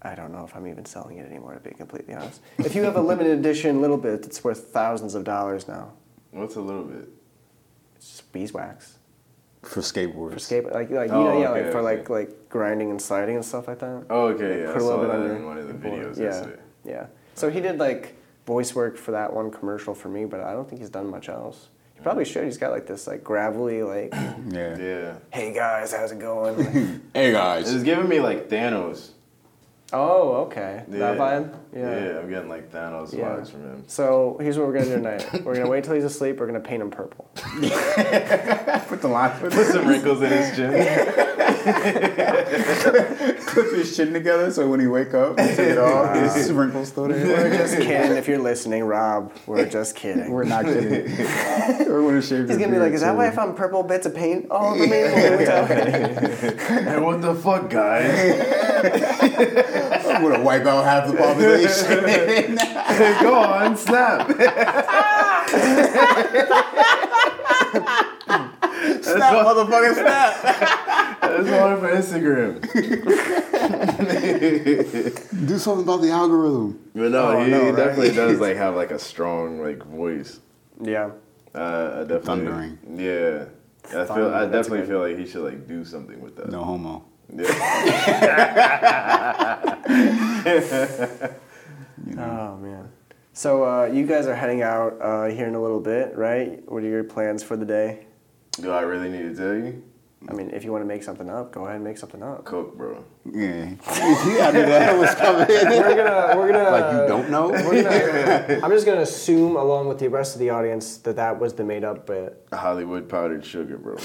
[0.01, 2.41] I don't know if I'm even selling it anymore, to be completely honest.
[2.57, 5.93] if you have a limited edition Little Bit, it's worth thousands of dollars now.
[6.31, 7.07] What's a little bit?
[7.95, 8.97] It's just beeswax
[9.63, 10.33] For skateboards.
[10.33, 11.97] for skate, like like you Oh, know, yeah, okay, like for okay.
[11.97, 14.05] like like grinding and sliding and stuff like that.
[14.09, 14.69] Oh, okay, yeah.
[14.69, 16.17] I Put a saw little bit that under in one of the videos.
[16.17, 16.61] Yeah, yesterday.
[16.85, 17.05] yeah.
[17.33, 18.15] So he did like
[18.47, 21.27] voice work for that one commercial for me, but I don't think he's done much
[21.27, 21.67] else.
[21.95, 22.31] He probably mm.
[22.31, 22.45] should.
[22.45, 24.13] He's got like this like gravelly like,
[24.49, 24.77] Yeah.
[24.77, 25.13] Yeah.
[25.33, 27.01] hey guys, how's it going?
[27.13, 27.73] Hey, It guys.
[27.73, 29.09] was giving me like Thanos.
[29.91, 30.99] oh, okay, Yeah.
[30.99, 31.53] that vibe.
[31.75, 31.81] Yeah.
[31.81, 33.25] Yeah, I'm getting like Thanos Yeah.
[33.25, 33.83] vibes from him.
[33.87, 35.43] So here's what we're gonna do tonight.
[35.43, 36.39] We're gonna wait till he's asleep.
[36.39, 37.29] We're gonna paint him purple.
[37.35, 39.31] Put the line.
[39.39, 40.71] Put, Put some wrinkles in his chin.
[43.45, 46.35] clip his chin together so when he wake up, he take it off.
[46.35, 47.25] His wrinkles still there.
[47.25, 48.17] We're just kidding.
[48.17, 50.31] If you're listening, Rob, we're just kidding.
[50.31, 51.15] We're not kidding.
[51.95, 52.41] We're gonna shave.
[52.41, 54.47] He's his gonna be like, beard, is that why I found purple bits of paint
[54.51, 55.03] all over me?
[55.03, 55.77] What are we talking?
[57.03, 58.41] what the fuck, guys?
[60.05, 62.57] I'm gonna wipe out half the population.
[63.21, 64.27] Go on, snap.
[69.01, 71.11] snap, motherfucker, snap.
[71.27, 72.61] That's one for Instagram.
[75.47, 76.79] Do something about the algorithm.
[76.93, 77.75] But no, Oh, he, no, he right?
[77.75, 80.39] definitely does like have like a strong like voice.
[80.81, 81.11] Yeah.
[81.53, 82.77] Uh, I definitely, Thundering.
[82.95, 83.45] Yeah,
[83.97, 84.33] I feel.
[84.33, 84.87] I definitely good.
[84.89, 86.49] feel like he should like do something with that.
[86.51, 87.05] No homo.
[87.33, 87.45] Yeah.
[92.19, 92.89] Oh man.
[93.33, 96.61] So uh, you guys are heading out uh, here in a little bit, right?
[96.69, 98.05] What are your plans for the day?
[98.61, 99.81] Do I really need to tell you?
[100.27, 102.45] I mean, if you want to make something up, go ahead and make something up.
[102.45, 103.03] Coke, bro.
[103.31, 103.69] Yeah.
[103.87, 105.47] I knew that was coming.
[105.47, 106.71] We're gonna, we're gonna.
[106.77, 107.49] like you don't know?
[107.49, 111.39] We're gonna, I'm just gonna assume, along with the rest of the audience, that that
[111.39, 112.43] was the made up bit.
[112.51, 113.95] Hollywood powdered sugar, bro.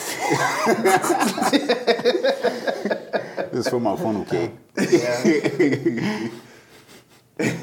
[3.50, 4.52] This is for my funnel cake.
[4.78, 6.28] Yeah.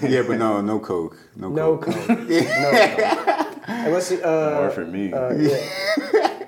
[0.02, 1.16] Yeah, but no, no coke.
[1.36, 1.94] No, No coke.
[1.96, 2.20] coke.
[2.20, 3.47] No coke.
[3.68, 5.12] Unless you, Or uh, for me.
[5.14, 5.58] uh, yeah.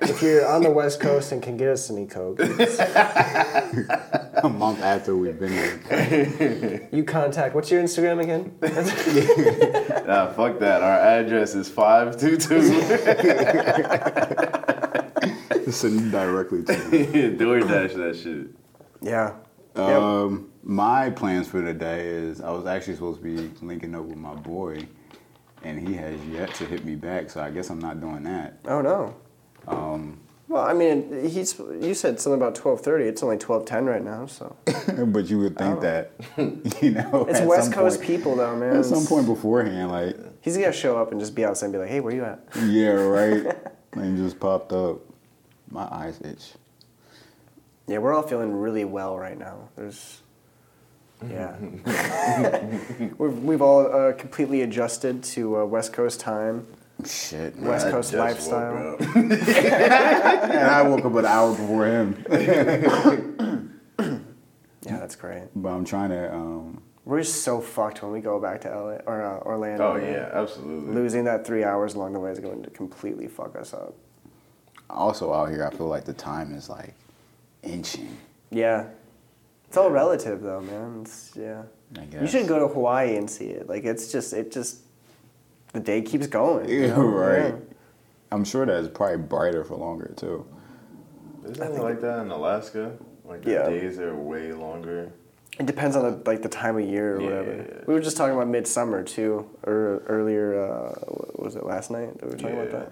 [0.03, 2.47] if you're on the West Coast and can get us any coke, A
[4.49, 6.88] month after we've been here.
[6.93, 7.53] you contact.
[7.55, 8.53] What's your Instagram again?
[10.08, 10.82] nah, fuck that.
[10.82, 12.62] Our address is five two two.
[15.71, 17.05] Send directly to me.
[17.38, 18.47] DoorDash that shit.
[19.01, 19.36] yeah.
[19.75, 24.03] Um, my plans for the day is I was actually supposed to be linking up
[24.03, 24.79] with my boy,
[25.63, 27.30] and he has yet to hit me back.
[27.30, 28.60] So I guess I'm not doing that.
[28.65, 29.15] Oh no.
[29.67, 31.60] Um, Well, I mean, he's.
[31.60, 33.06] You said something about twelve thirty.
[33.06, 34.56] It's only twelve ten right now, so
[35.06, 36.12] but you would think that,
[36.81, 38.77] you know, it's West Coast point- people though, man.
[38.77, 41.79] At some point beforehand, like, he's gonna show up and just be outside and be
[41.79, 43.56] like, "Hey, where you at?" yeah, right,
[43.94, 45.02] and just popped up.
[45.69, 46.54] My eyes itch.
[47.86, 49.69] Yeah, we're all feeling really well right now.
[49.75, 50.21] There's,
[51.28, 51.56] yeah,
[53.17, 56.65] we've we've all uh, completely adjusted to uh, West Coast time.
[57.06, 57.70] Shit, man.
[57.70, 58.92] West I Coast just lifestyle.
[58.92, 59.15] woke up.
[59.15, 59.34] and
[60.70, 62.26] I woke up an hour before him.
[64.82, 65.44] Yeah, that's great.
[65.56, 66.34] But I'm trying to.
[66.34, 69.92] Um, We're just so fucked when we go back to LA or uh, Orlando.
[69.92, 70.13] Oh man.
[70.13, 70.96] yeah, absolutely.
[70.96, 73.94] Losing that three hours along the way is going to completely fuck us up.
[74.90, 76.94] also out here, I feel like the time is like
[77.62, 78.17] inching.
[78.52, 78.86] Yeah.
[79.70, 81.02] It's all relative though, man.
[81.04, 81.62] It's, yeah.
[81.96, 83.70] I You should go to Hawaii and see it.
[83.70, 84.80] Like it's just it just
[85.74, 86.67] the day keeps going.
[86.67, 87.04] you Yeah, know?
[87.06, 87.54] right.
[87.54, 87.76] Yeah.
[88.32, 90.44] I'm sure that it's probably brighter for longer too.
[91.48, 92.98] Isn't it like that in Alaska?
[93.26, 93.70] Like the Yeah.
[93.70, 95.12] days are way longer.
[95.60, 97.56] It depends on the, like the time of year or Yeah, whatever.
[97.58, 97.82] yeah, yeah.
[97.86, 100.60] We were just talking about midsummer too, or earlier.
[100.63, 102.92] Uh, what was it last night that we were talking about that?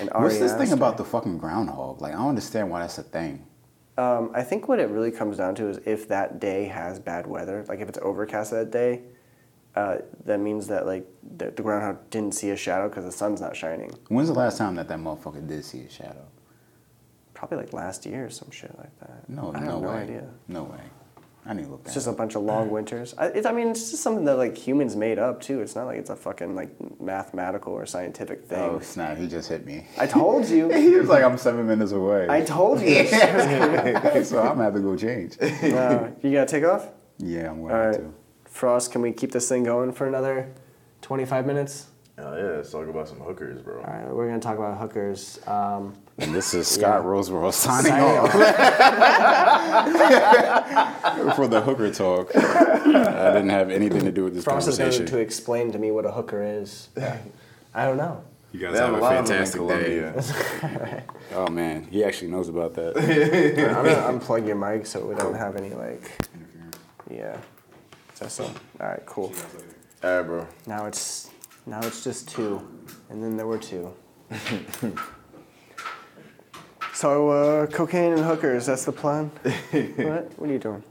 [0.00, 2.00] And What's this thing about the fucking groundhog?
[2.00, 3.44] Like I don't understand why that's a thing.
[3.96, 7.26] Um, I think what it really comes down to is if that day has bad
[7.26, 9.02] weather, like if it's overcast that day,
[9.76, 13.40] uh, that means that like the, the groundhog didn't see a shadow because the sun's
[13.40, 13.92] not shining.
[14.08, 16.26] When's the last time that that motherfucker did see a shadow?
[17.34, 19.28] Probably like last year or some shit like that.
[19.28, 19.94] No, I no have no way.
[19.94, 20.28] idea.
[20.48, 20.80] No way.
[21.46, 21.94] I need to look It's that.
[21.94, 23.14] just a bunch of long winters.
[23.18, 25.60] I, it, I mean, it's just something that like humans made up too.
[25.60, 26.70] It's not like it's a fucking like
[27.00, 28.58] mathematical or scientific thing.
[28.58, 29.18] Oh snap!
[29.18, 29.86] He just hit me.
[29.98, 30.68] I told you.
[30.72, 32.86] he was like, "I'm seven minutes away." I told you.
[32.86, 34.24] this shit was coming.
[34.24, 35.36] so I'm gonna have to go change.
[35.40, 36.88] Uh, you gotta take off.
[37.18, 38.14] Yeah, I'm going right, to.
[38.46, 38.92] Frost.
[38.92, 40.52] Can we keep this thing going for another
[41.02, 41.88] twenty-five minutes?
[42.16, 43.78] Oh yeah, let's talk about some hookers, bro.
[43.78, 45.40] All right, we're gonna talk about hookers.
[45.48, 47.08] Um, And this is Scott Yeah.
[47.08, 48.30] Rosewell signing signing off
[51.36, 52.30] for the hooker talk.
[52.36, 55.06] I didn't have anything to do with this Frost is going conversation.
[55.16, 56.88] to explain to me what a hooker is.
[57.74, 58.22] I don't know.
[58.52, 60.12] You guys They have have a a lot of them in fantastic day.
[60.12, 61.04] Colombia.
[61.34, 62.96] Oh man, he actually knows about that.
[62.96, 66.08] I'm gonna unplug your mic so we don't have any like.
[67.10, 67.36] Yeah.
[68.20, 68.52] That's all.
[68.80, 69.32] All right, cool.
[70.04, 70.46] All right, bro.
[70.68, 71.30] Now it's
[71.66, 72.66] now it's just two,
[73.10, 73.92] and then there were two.
[76.94, 78.66] so uh, cocaine and hookers.
[78.66, 79.26] That's the plan.
[79.42, 80.38] what?
[80.38, 80.82] What are you doing?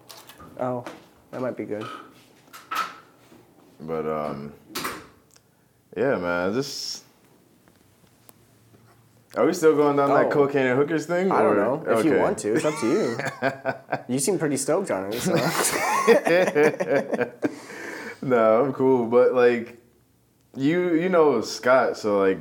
[0.59, 0.85] Oh,
[1.31, 1.85] that might be good.
[3.79, 4.53] But um,
[5.97, 6.53] yeah, man.
[6.53, 7.03] Just
[9.35, 10.15] are we still going down Oh.
[10.15, 11.31] that cocaine and hookers thing?
[11.31, 12.53] I don't or- know if you want to.
[12.53, 13.17] It's up to you.
[14.15, 15.19] you seem pretty stoked on it.
[15.19, 15.33] So.
[18.23, 19.77] No, I'm cool, but like,
[20.55, 22.39] you you know Scott, so like,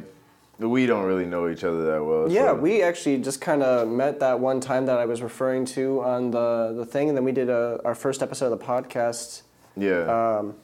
[0.59, 2.31] we don't really know each other that well.
[2.31, 5.65] Yeah, so- we actually just kind of met that one time that I was referring
[5.67, 8.65] to on the, the thing, and then we did a, our first episode of the
[8.65, 9.43] podcast
[9.77, 10.55] yeah, um,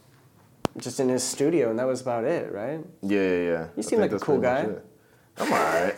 [0.77, 2.81] just in his studio, and that was about it, right?
[3.03, 3.67] yeah, yeah, yeah.
[3.77, 4.69] you seem like a cool guy.
[5.41, 5.95] I'm alright.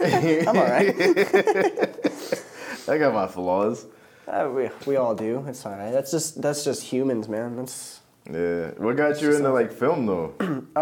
[0.47, 0.95] I'm all right.
[2.89, 3.87] I got my flaws.
[4.29, 5.45] Uh, we, we all do.
[5.49, 5.91] It's all right.
[5.91, 7.57] That's just that's just humans, man.
[7.57, 8.71] That's Yeah.
[8.77, 10.35] What got you into like film though?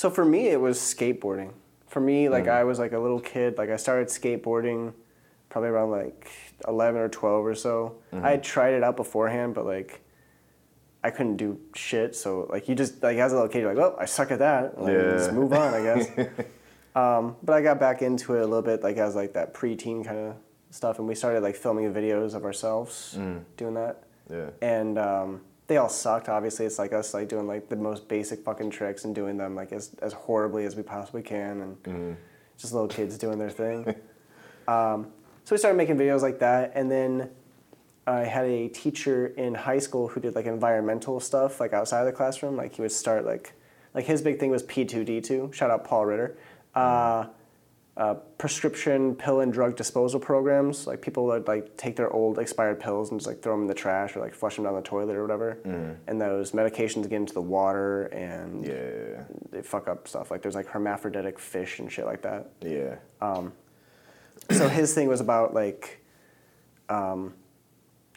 [0.00, 1.50] so for me, it was skateboarding.
[1.86, 2.52] For me, like Mm.
[2.60, 3.58] I was like a little kid.
[3.58, 4.94] Like I started skateboarding
[5.50, 6.30] probably around like
[6.66, 7.96] eleven or twelve or so.
[8.12, 8.24] Mm-hmm.
[8.24, 10.00] I had tried it out beforehand, but like
[11.04, 12.16] I couldn't do shit.
[12.16, 14.38] So like you just like as a little kid, you're like, well, I suck at
[14.38, 14.80] that.
[14.80, 15.12] Like, Yeah.
[15.18, 16.08] Just move on, I guess.
[16.96, 20.02] um, but I got back into it a little bit, like as like that preteen
[20.02, 20.36] kind of
[20.70, 23.42] stuff, and we started like filming videos of ourselves Mm.
[23.58, 24.04] doing that.
[24.30, 24.50] Yeah.
[24.62, 25.40] and um,
[25.70, 26.28] they all sucked.
[26.28, 29.54] Obviously, it's like us like doing like the most basic fucking tricks and doing them
[29.54, 32.12] like as as horribly as we possibly can, and Mm-hmm.
[32.58, 33.86] just little kids doing their thing.
[34.68, 35.06] um,
[35.44, 37.30] so we started making videos like that, and then
[38.06, 42.06] I had a teacher in high school who did like environmental stuff like outside of
[42.06, 42.56] the classroom.
[42.56, 43.52] Like he would start like
[43.94, 45.50] like his big thing was P two D two.
[45.54, 46.36] Shout out Paul Ritter.
[46.74, 47.26] Uh,
[48.00, 50.86] uh, prescription pill and drug disposal programs.
[50.86, 53.66] Like people would like take their old expired pills and just like throw them in
[53.66, 55.58] the trash or like flush them down the toilet or whatever.
[56.06, 60.30] And those medications get into the water and Yeah, they fuck up stuff.
[60.30, 62.50] Like there's like hermaphroditic fish and shit like that.
[62.62, 62.96] yeah.
[64.50, 66.02] so his thing was about like,
[66.88, 67.34] um,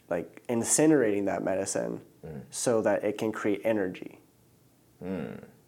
[0.08, 2.40] like incinerating that medicine Mm.
[2.48, 4.18] so that it can create energy.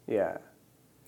[0.07, 0.37] Yeah.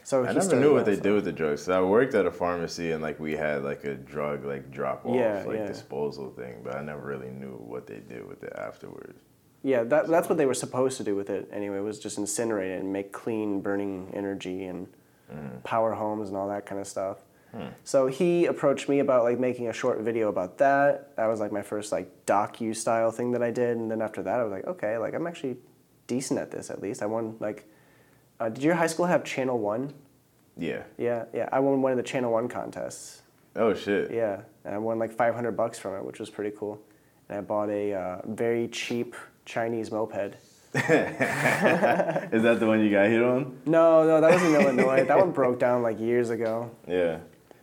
[0.09, 1.61] So I never knew what they did with the drugs.
[1.65, 5.05] So I worked at a pharmacy and like we had like a drug like drop
[5.05, 5.67] off Yeah, like yeah.
[5.67, 9.19] disposal thing, but I never really knew what they did with it afterwards.
[9.61, 12.75] Yeah, that, that's what they were supposed to do with it anyway, was just incinerate
[12.75, 14.87] it and make clean burning energy and
[15.31, 15.63] mm.
[15.63, 17.19] power homes and all that kind of stuff.
[17.51, 17.67] Hmm.
[17.83, 21.15] So he approached me about like making a short video about that.
[21.17, 24.23] That was like my first like docu style thing that I did, and then after
[24.23, 25.57] that I was like, okay, like I'm actually
[26.07, 27.03] decent at this at least.
[27.03, 27.67] I won like,
[28.39, 29.93] uh, did your high school have Channel One?
[30.57, 30.83] Yeah.
[30.97, 33.21] Yeah, yeah, I won one of the Channel One contests.
[33.55, 34.11] Oh shit.
[34.11, 36.79] Yeah, and I won like 500 bucks from it, which was pretty cool.
[37.27, 39.15] And I bought a uh, very cheap
[39.45, 40.35] Chinese moped.
[40.75, 43.57] Is that the one you got hit on?
[43.65, 45.03] No, no, that was in Illinois.
[45.03, 46.69] That one broke down like years ago.
[46.87, 47.19] Yeah.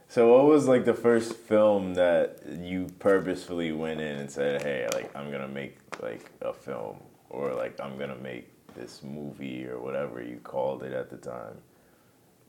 [0.08, 4.88] So what was like the first film that you purposefully went in and said, "Hey,
[4.92, 6.96] like I'm gonna make like a film,
[7.30, 11.56] or like I'm gonna make this movie, or whatever you called it at the time."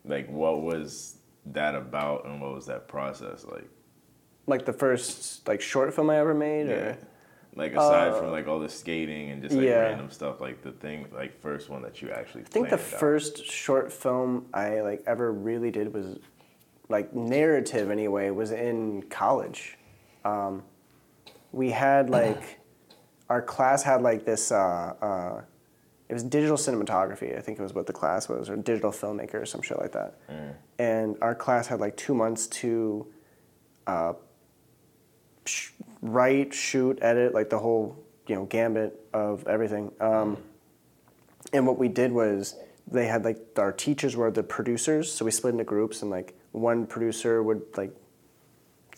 [0.06, 1.18] Like, what was
[1.48, 3.70] that about, and what was that process like?
[4.46, 6.68] Like the first like short film I ever made.
[6.68, 6.74] Yeah.
[6.76, 6.98] Or?
[7.58, 9.80] Like aside from like all the skating and just like yeah.
[9.80, 12.42] random stuff, like the thing, like first one that you actually.
[12.42, 12.82] I think the out.
[12.82, 16.20] first short film I like ever really did was
[16.88, 19.78] like narrative anyway was in college.
[20.24, 20.64] Um,
[21.52, 22.60] we had like
[23.28, 24.52] our class had like this.
[24.52, 25.42] Uh, uh,
[26.10, 27.38] it was digital cinematography.
[27.38, 29.92] I think it was what the class was, or digital filmmaker, or some shit like
[29.92, 30.16] that.
[30.80, 33.08] And our class had like two months to
[33.88, 34.14] uh,
[35.46, 37.98] sh- write, shoot, edit, like the whole
[38.28, 39.92] you know gambit of everything.
[40.00, 40.38] Um,
[41.54, 42.56] and what we did was
[42.90, 46.38] they had like our teachers were the producers, so we split into groups, and like
[46.52, 47.92] one producer would like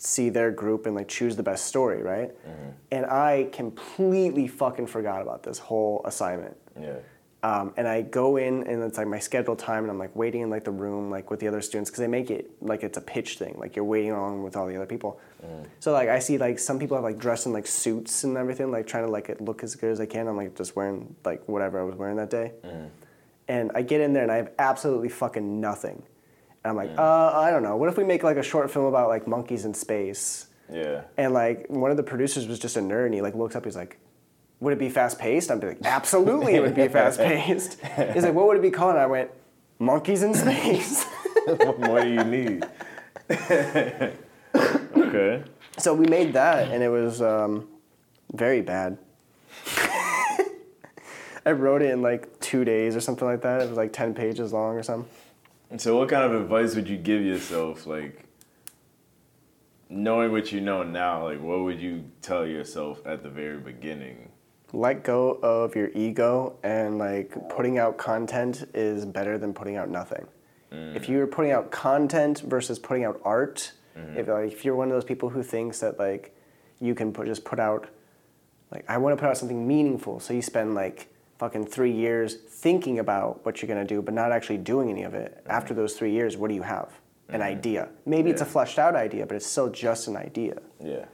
[0.00, 2.30] see their group and like choose the best story, right?
[2.30, 2.70] Mm-hmm.
[2.90, 6.56] And I completely fucking forgot about this whole assignment.
[6.80, 6.96] Yeah.
[7.42, 10.42] Um, and I go in and it's like my scheduled time, and I'm like waiting
[10.42, 12.98] in like the room like with the other students because they make it like it's
[12.98, 15.18] a pitch thing, like you're waiting along with all the other people.
[15.42, 15.66] Mm.
[15.78, 18.70] So like I see like some people have like dressed in like suits and everything,
[18.70, 20.28] like trying to like it look as good as I can.
[20.28, 22.90] I'm like just wearing like whatever I was wearing that day, mm.
[23.48, 26.02] and I get in there and I have absolutely fucking nothing.
[26.62, 27.76] And I'm like, uh, I don't know.
[27.76, 30.46] What if we make like a short film about like monkeys in space?
[30.72, 31.02] Yeah.
[31.16, 33.64] And like one of the producers was just a nerd, and he like looks up.
[33.64, 33.98] He's like,
[34.60, 37.80] "Would it be fast paced?" I'm like, "Absolutely, it would be fast paced."
[38.12, 39.30] He's like, "What would it be called?" And I went,
[39.78, 41.04] "Monkeys in Space."
[41.46, 42.66] what more do you need?
[43.30, 44.12] okay.
[45.78, 47.68] so we made that, and it was um,
[48.32, 48.98] very bad.
[51.46, 53.62] I wrote it in like two days or something like that.
[53.62, 55.10] It was like ten pages long or something.
[55.70, 58.24] And so, what kind of advice would you give yourself, like
[59.88, 61.24] knowing what you know now?
[61.24, 64.30] Like, what would you tell yourself at the very beginning?
[64.72, 69.88] let go of your ego and like putting out content is better than putting out
[69.88, 70.26] nothing.
[70.72, 70.94] Mm.
[70.94, 74.18] If you're putting out content versus putting out art, mm-hmm.
[74.18, 76.36] if like if you're one of those people who thinks that like
[76.80, 77.88] you can put, just put out
[78.70, 81.08] like I want to put out something meaningful, so you spend like
[81.40, 85.14] fucking 3 years thinking about what you're to do but not actually doing any of
[85.14, 85.42] it.
[85.46, 86.90] After those 3 years, what do you have?
[87.30, 87.88] An idea.
[88.04, 90.56] Maybe it's a fleshed out idea, but it's still just an idea.
[90.84, 91.06] Yeah.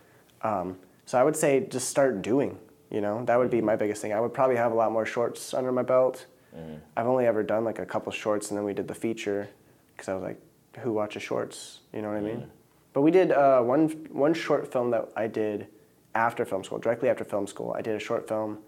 [0.43, 2.59] Um, so I would say just start doing.
[2.91, 4.13] You know, that would be my biggest thing.
[4.13, 6.27] I would probably have a lot more shorts under my belt.
[6.57, 6.77] Mm-hmm.
[6.97, 9.49] I've only ever done like a couple shorts, and then we did the feature
[9.93, 10.41] because I was like,
[10.79, 11.81] who watches shorts?
[11.93, 12.51] You know what I mean?
[12.93, 15.67] But we did uh, one one short film that I did
[16.15, 17.75] after film school, directly after film school.
[17.77, 18.59] I did a short film.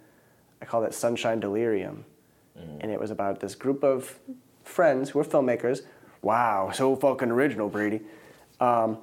[0.60, 2.04] I called it Sunshine Delirium,
[2.80, 4.18] and it was about this group of
[4.64, 5.82] friends who were filmmakers.
[6.22, 8.00] Wow, so fucking original, Brady.
[8.60, 8.98] Um,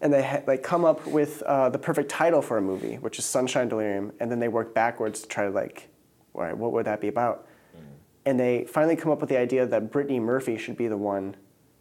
[0.00, 3.18] and they ha- like come up with uh, the perfect title for a movie, which
[3.18, 5.88] is Sunshine Delirium, and then they work backwards to try to like,
[6.34, 7.46] all right, what would that be about?
[8.24, 11.34] And they finally come up with the idea that Brittany Murphy should be the one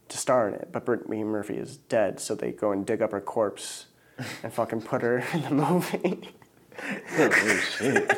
[0.09, 3.11] to star in it, but Brittany Murphy is dead, so they go and dig up
[3.11, 3.85] her corpse
[4.43, 6.33] and fucking put her in the movie.
[7.17, 8.11] Oh shit.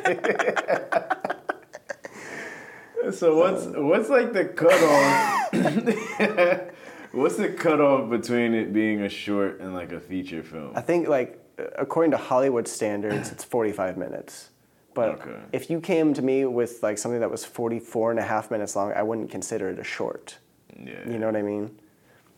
[3.14, 3.82] so what's uh.
[3.82, 5.54] what's like the cutoff?
[7.14, 10.72] what's the cutoff between it being a short and like a feature film?
[10.76, 11.39] I think like
[11.78, 14.49] according to Hollywood standards, it's 45 minutes.
[14.95, 15.36] But Okay.
[15.51, 18.76] if you came to me with like something that was 44 and a half minutes
[18.76, 20.38] long, I wouldn't consider it a short.
[20.78, 21.10] Yeah.
[21.10, 21.80] You know what I mean?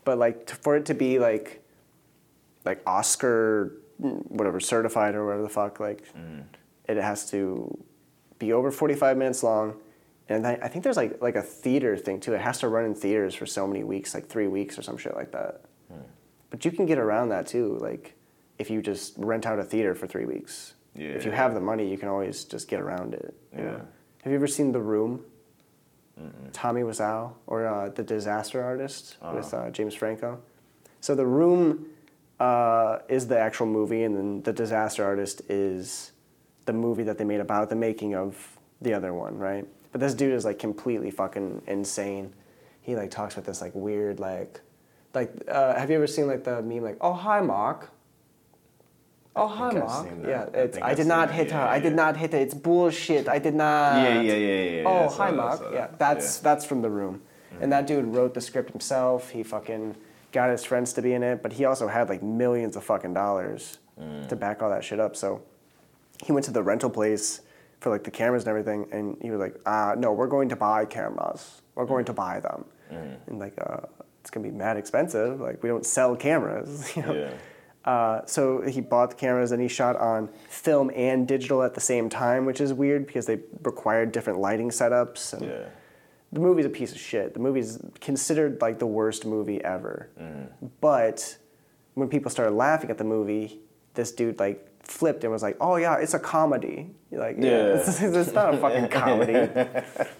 [0.04, 1.62] But like to, for it to be like
[2.64, 6.04] like Oscar whatever certified or whatever the fuck like
[6.88, 7.76] it has to
[8.38, 9.74] be over 45 minutes long.
[10.28, 12.34] And I, I think there's like like a theater thing too.
[12.34, 14.96] It has to run in theaters for so many weeks, like 3 weeks or some
[14.96, 15.62] shit like that.
[16.50, 18.14] But you can get around that too like
[18.58, 20.74] if you just rent out a theater for 3 weeks.
[20.94, 23.34] If you have the money, you can always just get around it.
[23.54, 23.70] you know?
[23.72, 23.78] Yeah.
[24.22, 25.24] Have you ever seen The Room?
[26.54, 30.40] Tommy Wiseau or uh, The Disaster Artist with uh, James Franco.
[31.02, 31.86] So The Room
[32.38, 36.12] uh, is the actual movie, and then The Disaster Artist is
[36.66, 39.66] the movie that they made about the making of the other one, right?
[39.92, 42.34] But this dude is like completely fucking insane.
[42.82, 44.60] He like talks with this like weird like,
[45.14, 47.90] like uh, have you ever seen like the meme like oh hi Mark.
[49.34, 50.08] Oh hi Mark.
[50.26, 51.68] Yeah, I it's I, I've did not hit Yeah, her.
[51.68, 51.96] I did yeah.
[51.96, 52.38] not hit her.
[52.38, 53.28] It's bullshit.
[53.28, 53.96] I did not.
[53.96, 54.80] yeah, yeah, yeah, yeah.
[54.80, 54.82] yeah.
[54.86, 55.60] Oh, hi, that, I Mark.
[55.72, 57.22] Yeah, that's that's from the room.
[57.60, 59.30] And that dude wrote the script himself.
[59.30, 59.96] He fucking
[60.36, 63.14] got his friends to be in it, but he also had like millions of fucking
[63.14, 63.78] dollars
[64.28, 65.16] to back all that shit up.
[65.16, 65.40] So
[66.24, 67.40] he went to the rental place
[67.80, 70.56] for like the cameras and everything, and he was like, "Ah, no, we're going to
[70.56, 71.62] buy cameras.
[71.74, 72.60] We're going to buy them."
[73.28, 73.80] And like uh,
[74.20, 75.40] it's gonna be mad expensive.
[75.40, 76.70] Like we don't sell cameras.
[76.96, 77.14] You know?
[77.14, 77.32] Yeah.
[77.90, 81.80] Uh, so he bought the cameras and he shot on film and digital at the
[81.80, 85.32] same time, which is weird because they required different lighting setups.
[85.32, 85.64] And Yeah.
[86.36, 87.32] The movie's a piece of shit.
[87.32, 90.10] The movie's considered like the worst movie ever.
[90.82, 91.38] But
[91.94, 93.58] when people started laughing at the movie,
[93.94, 97.50] this dude like flipped and was like, "Oh yeah, it's a comedy." You're like, yeah,
[97.50, 97.66] Yeah.
[97.76, 99.48] It's, it's not a fucking comedy.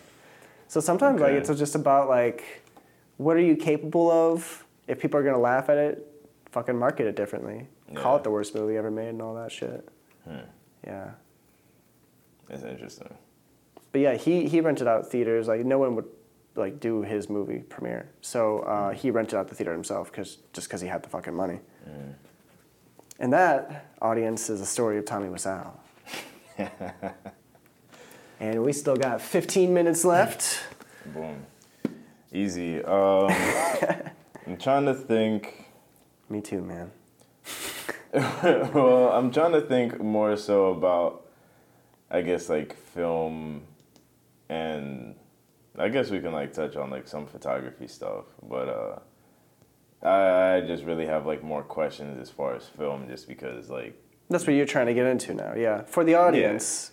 [0.69, 2.63] so sometimes like it's just about like,
[3.19, 4.65] what are you capable of?
[4.89, 6.07] If people are gonna laugh at it,
[6.51, 7.69] fucking market it differently.
[7.95, 9.87] Call it the worst movie ever made and all that shit.
[10.27, 10.49] Hmm.
[10.83, 11.11] Yeah.
[12.49, 13.13] It's interesting.
[13.97, 15.49] But yeah, he, he rented out theaters.
[15.49, 16.05] Like no one would
[16.55, 20.69] like do his movie premiere, so uh, he rented out the theater himself because just
[20.69, 21.61] because he had the fucking money.
[23.19, 25.71] And that audience is the story of Tommy Wiseau.
[28.39, 30.59] and we still got 15 minutes left.
[31.15, 31.47] Boom.
[32.35, 32.85] Easy.
[32.85, 33.31] Um,
[34.47, 35.71] I'm trying to think.
[36.29, 36.91] Me too, man.
[38.13, 41.25] well, I'm trying to think more so about,
[42.11, 43.63] I guess, like film,
[44.49, 45.15] and
[45.79, 48.25] I guess we can like touch on like some photography stuff.
[48.43, 48.99] But uh,
[50.07, 54.01] I, I just really have like more questions as far as film, just because like
[54.31, 55.55] That's what you're trying to get into now.
[55.55, 55.83] Yeah.
[55.85, 56.93] For the audience,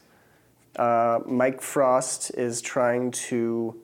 [0.78, 3.82] uh, Mike Frost is trying to.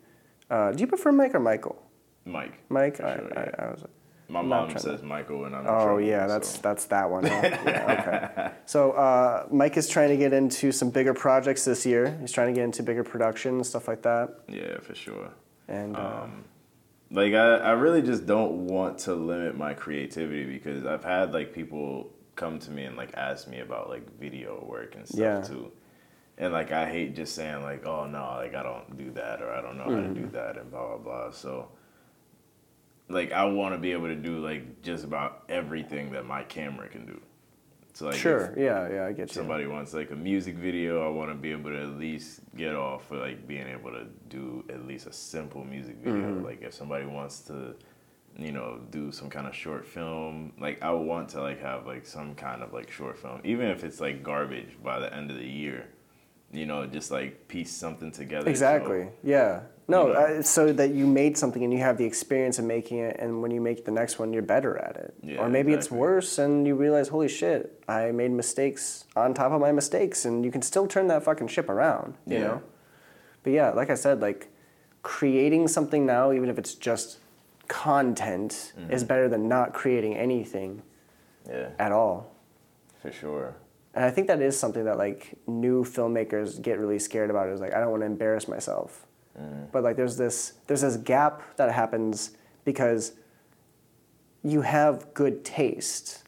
[0.49, 1.81] Uh, do you prefer Mike or Michael?
[2.25, 2.59] Mike.
[2.69, 2.99] Mike.
[3.01, 3.55] I, sure, I, yeah.
[3.59, 3.83] I was.
[4.29, 5.65] My mom to- says Michael, and I'm.
[5.67, 6.59] Oh yeah, that's so.
[6.61, 7.25] that's that one.
[7.25, 7.39] huh?
[7.43, 8.51] yeah, okay.
[8.65, 12.15] So uh, Mike is trying to get into some bigger projects this year.
[12.21, 14.29] He's trying to get into bigger production stuff like that.
[14.47, 15.29] yeah, for sure.
[15.67, 16.43] And uh, Um,
[17.11, 21.51] like I, I really just don't want to limit my creativity because I've had like
[21.53, 25.41] people come to me and like ask me about like video work and stuff Yeah.
[25.41, 25.71] too.
[26.37, 29.51] And like I hate just saying like, oh no, like I don't do that or
[29.51, 30.13] I don't know how to Mm-hmm.
[30.25, 31.31] do that and blah blah blah.
[31.31, 31.69] So
[33.09, 36.87] like I want to be able to do like just about everything that my camera
[36.87, 37.19] can do.
[37.93, 39.23] So like sure, yeah, yeah, I get you.
[39.25, 42.41] If somebody wants like a music video, I want to be able to at least
[42.55, 46.21] get off for like being able to do at least a simple music video.
[46.21, 46.45] Mm-hmm.
[46.45, 47.75] Like if somebody wants to,
[48.37, 52.05] you know, do some kind of short film, like I want to like have like
[52.05, 55.37] some kind of like short film, even if it's like garbage by the end of
[55.37, 55.87] the year.
[56.51, 58.45] You know, just like piece something together.
[58.45, 59.07] so- Exactly.
[59.23, 59.61] Yeah.
[59.89, 63.15] No, uh, so that you made something and you have the experience of making it,
[63.19, 65.13] and when you make the next one, you're better at it.
[65.23, 69.51] Yeah, or maybe it's worse, and you realize, holy shit, I made mistakes on top
[69.51, 72.13] of my mistakes, and you can still turn that fucking ship around.
[72.27, 72.43] You Yeah.
[72.47, 72.61] know.
[73.43, 74.47] But yeah, like I said, like
[75.01, 77.17] creating something now, even if it's just
[77.67, 78.91] content, Mm-hmm.
[78.91, 80.81] is better than not creating anything
[81.47, 82.31] yeah, at all.
[83.01, 83.55] for sure.
[83.95, 87.49] And I think that is something that like new filmmakers get really scared about.
[87.49, 89.05] Is like I don't want to embarrass myself.
[89.71, 92.31] But like there's this there's this gap that happens
[92.65, 93.13] because
[94.43, 96.23] you have good taste.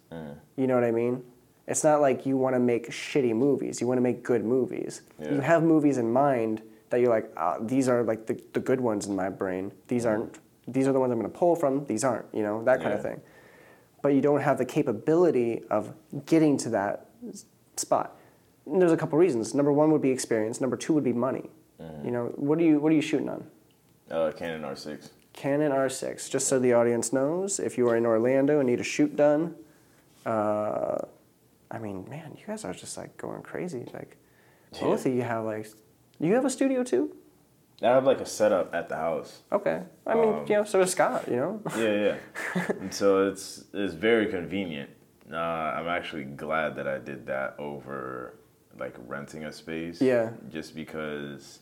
[0.57, 1.24] You know what I mean?
[1.68, 3.80] It's not like you want to make shitty movies.
[3.80, 5.01] You want to make good movies.
[5.20, 8.82] You have movies in mind that you're like, ah, these are like the, the good
[8.82, 9.72] ones in my brain.
[9.88, 10.39] These aren't.
[10.68, 11.86] These are the ones I'm going to pull from.
[11.86, 12.26] These aren't.
[12.34, 13.22] You know that kind of thing.
[14.01, 15.93] But you don't have the capability of
[16.26, 17.05] getting to that
[17.78, 18.18] spot.
[18.66, 19.53] And there's a couple reasons.
[19.53, 20.59] Number one would be experience.
[20.59, 21.49] Number two would be money.
[22.04, 23.46] You know what are you what are you shooting on?
[24.10, 25.10] Uh, Canon R6.
[25.34, 26.30] Canon R6.
[26.30, 29.56] Just so the audience knows, if you are in Orlando and need a shoot done,
[30.26, 30.98] uh,
[31.70, 33.88] I mean, man, you guys are just like going crazy.
[33.94, 34.18] Like,
[34.80, 35.68] both of you have like,
[36.20, 37.16] you have a studio too?
[37.82, 39.42] I have like a setup at the house.
[39.52, 39.82] Okay.
[40.06, 41.28] I mean, Um, you know, so does Scott.
[41.28, 41.62] You know.
[41.78, 42.16] Yeah,
[42.56, 42.72] yeah.
[42.80, 44.90] and so it's it's very convenient.
[45.32, 48.36] Uh, I'm actually glad that I did that over
[48.78, 50.02] like renting a space.
[50.02, 50.32] Yeah.
[50.50, 51.60] Just because,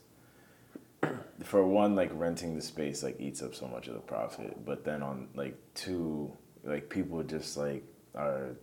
[1.43, 4.83] for one, like renting the space like eats up so much of the profit, but
[4.83, 6.31] then on like two,
[6.63, 7.83] like people just like
[8.15, 8.55] are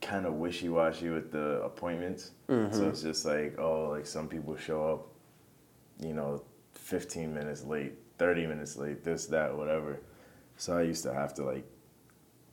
[0.00, 2.32] kind of wishy washy with the appointments.
[2.48, 2.88] So mm-hmm.
[2.88, 6.42] it's just like oh, like some people show up, you know,
[6.74, 10.00] 15 minutes late, 30 minutes late, this, that, whatever.
[10.56, 11.64] So I used to have to like,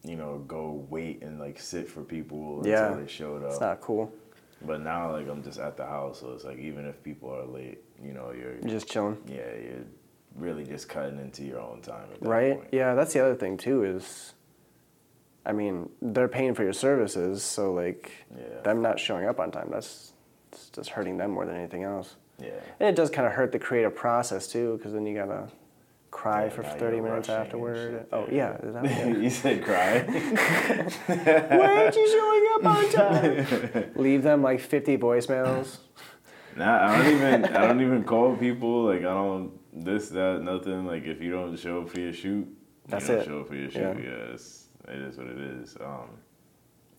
[0.03, 2.87] you know, go wait and like sit for people Yeah.
[2.87, 3.51] until they showed up.
[3.51, 4.13] It's not cool.
[4.65, 7.45] But now like I'm just at the house, so it's like even if people are
[7.45, 9.17] late, you know, you're You're just chilling.
[9.27, 9.85] yeah, you're
[10.35, 12.57] really just cutting into your own time Right?
[12.57, 12.69] point.
[12.71, 14.33] Yeah, that's the other thing too is
[15.45, 18.61] I mean, they're paying for your services, so like Yeah.
[18.61, 20.13] them not showing up on time, that's
[20.51, 22.15] it's just hurting them more than anything else.
[22.37, 22.49] Yeah.
[22.79, 25.47] And it does kind of hurt the creative process too, because then you gotta
[26.11, 28.05] cry for now 30 minutes afterward.
[28.11, 28.57] Oh, yeah.
[28.57, 30.01] Is that what you said cry.
[31.57, 32.91] Why aren't you showing up on
[33.81, 33.91] time?
[33.95, 35.77] Leave them like 50 voicemails.
[36.55, 38.83] nah, I don't even I don't even call people.
[38.85, 40.85] Like I don't this, that, nothing.
[40.85, 42.47] Like if you don't show up for your shoot,
[42.87, 43.25] That's you don't it.
[43.25, 43.79] show up for your shoot.
[43.79, 43.97] Yeah.
[43.97, 45.77] Yeah, it's, it is what it is.
[45.79, 46.09] Um,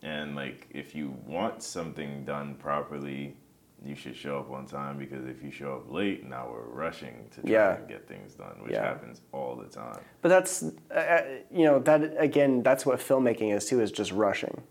[0.01, 3.37] and like, if you want something done properly,
[3.85, 7.27] you should show up on time because if you show up late, now we're rushing
[7.31, 7.75] to try Yeah.
[7.75, 8.83] and get things done, which Yeah.
[8.85, 9.99] happens all the time.
[10.21, 14.11] But that's, uh, uh, you know, that again, that's what filmmaking is too, is just
[14.11, 14.61] rushing.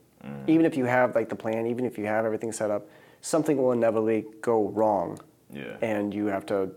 [0.46, 2.88] Even if you have like the plan, even if you have everything set up,
[3.20, 5.18] something will inevitably go wrong,
[5.50, 5.76] Yeah.
[5.82, 6.70] and you have to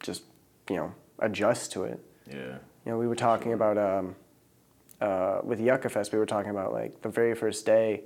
[0.00, 0.24] just,
[0.68, 2.00] you know, adjust to it.
[2.26, 2.56] yeah.
[2.86, 4.16] You know, we were talking about um,
[5.00, 6.12] uh, with Yucca Fest.
[6.12, 8.02] We were talking about like the very first day,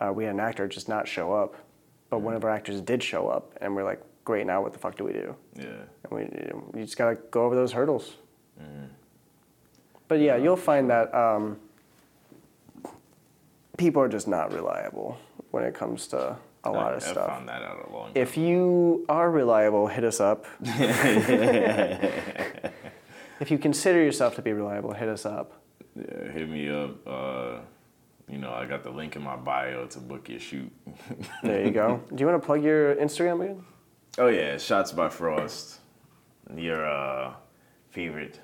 [0.00, 1.54] uh, we had an actor just not show up,
[2.10, 4.46] but one of our actors did show up, and we're like, great.
[4.46, 5.34] Now what the fuck do we do?
[5.56, 5.64] Yeah.
[6.04, 6.22] And we
[6.80, 8.16] you just gotta go over those hurdles.
[10.08, 11.56] But yeah, you'll find that um,
[13.78, 15.18] people are just not reliable
[15.52, 17.26] when it comes to a lot I, of I stuff.
[17.28, 18.12] found that out a long time.
[18.16, 20.46] If you are reliable, hit us up.
[23.40, 25.62] if you consider yourself to be reliable, hit us up.
[25.96, 27.06] Yeah, hit me up.
[27.06, 27.58] Uh,
[28.30, 30.70] you know, I got the link in my bio to book your shoot.
[31.42, 32.00] There you go.
[32.14, 33.64] Do you want to plug your Instagram again?
[34.18, 35.78] oh yeah, Shots by Frost.
[36.56, 37.32] Your uh,
[37.90, 38.40] favorite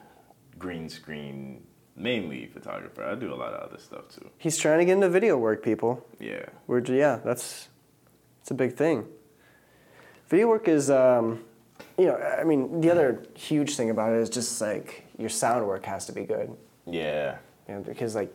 [0.59, 1.63] green screen,
[1.97, 3.03] mainly photographer.
[3.05, 4.31] I do a lot of other stuff too.
[4.39, 6.07] He's trying to get into video work, people.
[6.21, 6.47] Yeah.
[6.67, 7.69] We're j- yeah, that's
[8.41, 9.07] it's a big thing.
[10.29, 11.45] Video work is, um,
[11.99, 15.67] you know, I mean, the other huge thing about it is just like your sound
[15.67, 16.51] work has to be good,
[16.87, 17.39] Yeah.
[17.69, 18.33] you know, because like,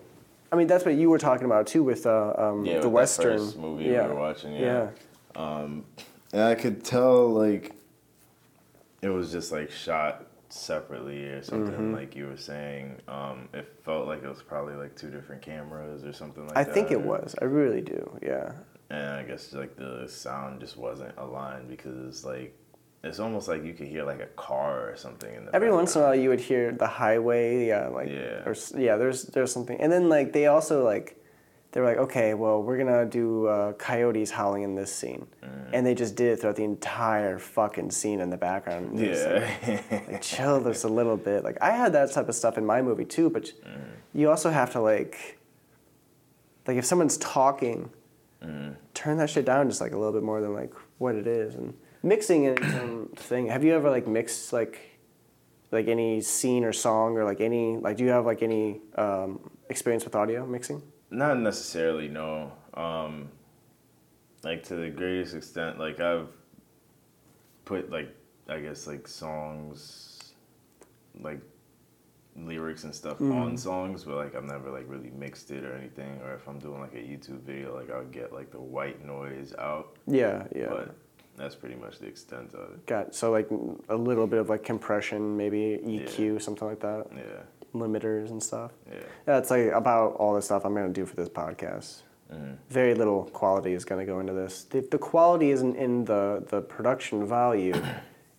[0.52, 2.90] I mean, that's what you were talking about too with uh, um, Yeah, the that
[2.90, 4.90] western movie we were watching, yeah.
[5.36, 5.66] yeah,
[6.34, 7.74] And I could tell like
[9.02, 11.94] it was just like shot separately or something Mm-hmm.
[11.96, 12.98] like you were saying.
[13.08, 16.64] Um, it felt like it was probably like two different cameras or something like I
[16.66, 16.72] that.
[16.72, 17.34] I think it was.
[17.42, 18.20] I really do.
[18.22, 18.52] Yeah.
[18.90, 22.54] And I guess like the sound just wasn't aligned because it's like
[23.04, 25.96] it's almost like you could hear like a car or something in the Every once
[25.96, 28.44] in a while, you would hear the highway, yeah, like, Yeah.
[28.46, 31.18] or yeah, there's there's something, and then like they also like,
[31.72, 35.70] they were like, okay, well, we're gonna do uh, coyotes howling in this scene, Mm.
[35.74, 39.00] and they just did it throughout the entire fucking scene in the background.
[39.00, 40.02] It's like, Yeah.
[40.12, 41.44] like, chill this a little bit.
[41.44, 43.52] Like I had that type of stuff in my movie too, but Mm.
[44.14, 45.40] you also have to like,
[46.68, 47.90] like if someone's talking,
[48.44, 48.76] Mm.
[48.96, 51.54] turn that shit down just like a little bit more than like what it is
[51.56, 51.74] and
[52.04, 53.48] mixing it its own thing.
[53.48, 54.80] Have you ever like mixed like
[55.72, 59.40] like any scene or song or like any like do you have like any um,
[59.70, 60.82] experience with audio mixing?
[61.10, 62.52] Not necessarily, no.
[62.74, 63.30] Um,
[64.44, 66.28] like to the greatest extent, like I've
[67.66, 68.16] put like
[68.50, 70.34] I guess like songs,
[71.20, 71.40] like
[72.36, 73.32] lyrics and stuff Mm-hmm.
[73.34, 76.20] on songs, but like I've never like really mixed it or anything.
[76.24, 79.54] Or if I'm doing like a YouTube video, like I'll get like the white noise
[79.60, 80.70] out, Yeah, yeah.
[80.70, 80.96] but
[81.42, 82.86] that's pretty much the extent of it.
[82.86, 83.50] Got so like
[83.90, 88.72] a little bit of like compression, maybe EQ, something like that, Yeah, limiters and stuff.
[88.92, 92.02] yeah, That's like about all the stuff I'm gonna do for this podcast.
[92.34, 92.54] Mm-hmm.
[92.70, 94.64] Very little quality is gonna go into this.
[94.64, 97.74] The, the quality isn't in the the production value.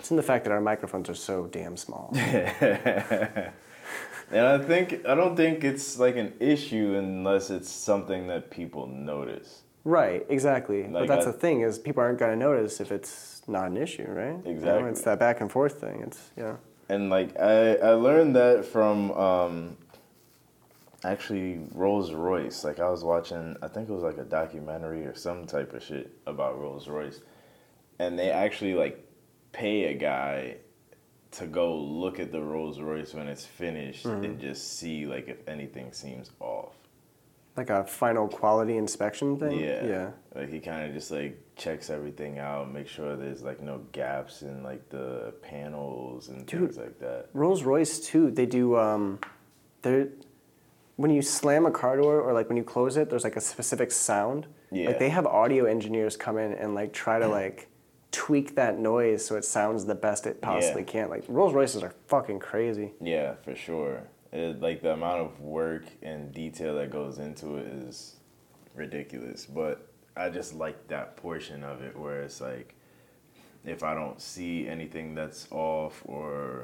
[0.00, 2.12] It's in the fact that our microphones are so damn small.
[4.32, 8.86] And I think I don't think it's like an issue unless it's something that people
[8.86, 9.61] notice.
[9.84, 10.82] Right, exactly.
[10.84, 13.76] but that's I- the thing is people aren't going to notice if it's not an
[13.76, 14.36] issue, right?
[14.36, 14.90] You know, Exactly.
[14.90, 16.02] it's that back and forth thing.
[16.06, 16.56] It's yeah.
[16.88, 19.76] And like I, I learned that from um,
[21.04, 22.64] actually Rolls Royce.
[22.64, 25.82] Like I was watching, I think it was like a documentary or some type of
[25.82, 27.20] shit about Rolls Royce,
[27.98, 29.04] and they actually like
[29.52, 30.56] pay a guy
[31.32, 35.46] to go look at the Rolls Royce when it's finished and just see like if
[35.48, 36.71] anything seems off.
[37.56, 39.60] Like a final quality inspection thing.
[39.60, 39.84] Yeah.
[39.84, 40.10] Yeah.
[40.34, 44.40] Like he kind of just like checks everything out, make sure there's like no gaps
[44.42, 46.60] in like the panels and Dude.
[46.72, 47.26] things like that.
[47.34, 48.30] Rolls Royce too.
[48.30, 48.76] They do.
[48.78, 49.18] Um,
[49.82, 50.06] they
[50.96, 53.40] when you slam a car door or like when you close it, there's like a
[53.40, 54.46] specific sound.
[54.70, 54.86] Yeah.
[54.86, 57.68] Like they have audio engineers come in and like try to like
[58.12, 60.86] tweak that noise so it sounds the best it possibly Yeah.
[60.88, 61.10] can.
[61.10, 62.92] Like Rolls Royces are fucking crazy.
[63.00, 64.04] Yeah, for sure.
[64.32, 68.16] It, like the amount of work and detail that goes into it is
[68.74, 69.44] ridiculous.
[69.46, 72.74] But I just like that portion of it where it's like,
[73.64, 76.62] if I don't see anything that's off or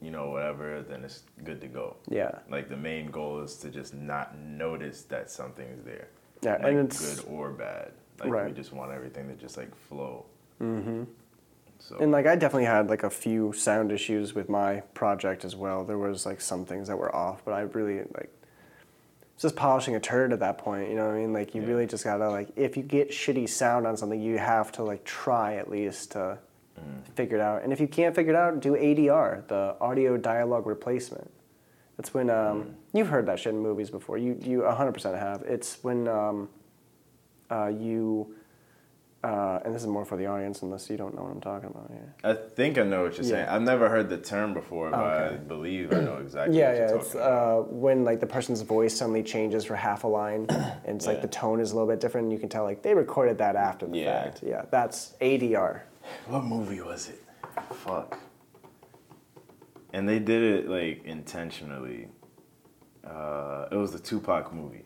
[0.00, 1.96] you know whatever, then it's good to go.
[2.08, 2.30] Yeah.
[2.48, 6.08] Like the main goal is to just not notice that something's there.
[6.42, 7.92] Yeah, like and it's- good or bad.
[8.24, 10.26] Like we just want everything to just like flow.
[10.60, 11.04] Mm-hmm.
[11.80, 15.56] So And like I definitely had like a few sound issues with my project as
[15.56, 15.84] well.
[15.84, 18.30] There was like some things that were off, but I really like
[19.34, 20.90] it's just polishing a turd at that point.
[20.90, 21.32] You know what I mean?
[21.32, 21.68] Like you Yeah.
[21.68, 25.04] really just gotta like if you get shitty sound on something, you have to like
[25.04, 26.38] try at least to
[27.14, 27.62] figure it out.
[27.62, 31.30] And if you can't figure it out, do ADR, the audio dialogue replacement.
[31.96, 34.16] That's when um, you've heard that shit in movies before.
[34.16, 35.42] You you 100% have.
[35.42, 36.48] It's when um,
[37.50, 38.34] uh, you
[39.22, 41.68] uh, and this is more for the audience unless you don't know what I'm talking
[41.68, 42.14] about here.
[42.24, 43.44] I think I know what you're saying.
[43.46, 43.54] Yeah.
[43.54, 46.80] I've never heard the term before, but I believe I know exactly Yeah, what you're
[46.86, 46.86] yeah.
[46.92, 47.58] talking It's about.
[47.58, 51.20] uh, when like the person's voice suddenly changes for half a line, and it's like
[51.20, 52.26] the tone is a little bit different.
[52.26, 54.22] And you can tell like they recorded that after the Yeah.
[54.24, 54.42] fact.
[54.42, 55.82] Yeah, that's ADR.
[56.26, 57.22] What movie was it?
[57.74, 58.18] Fuck.
[59.92, 62.08] And they did it like intentionally.
[63.06, 64.84] Uh, it was the Tupac movie.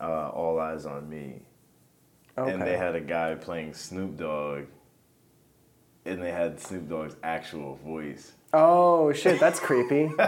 [0.00, 1.46] Uh, All Eyez on Me.
[2.36, 2.52] Okay.
[2.52, 4.64] And they had a guy playing Snoop Dogg.
[6.04, 8.32] And they had Snoop Dogg's actual voice.
[8.52, 10.10] oh shit, that's creepy.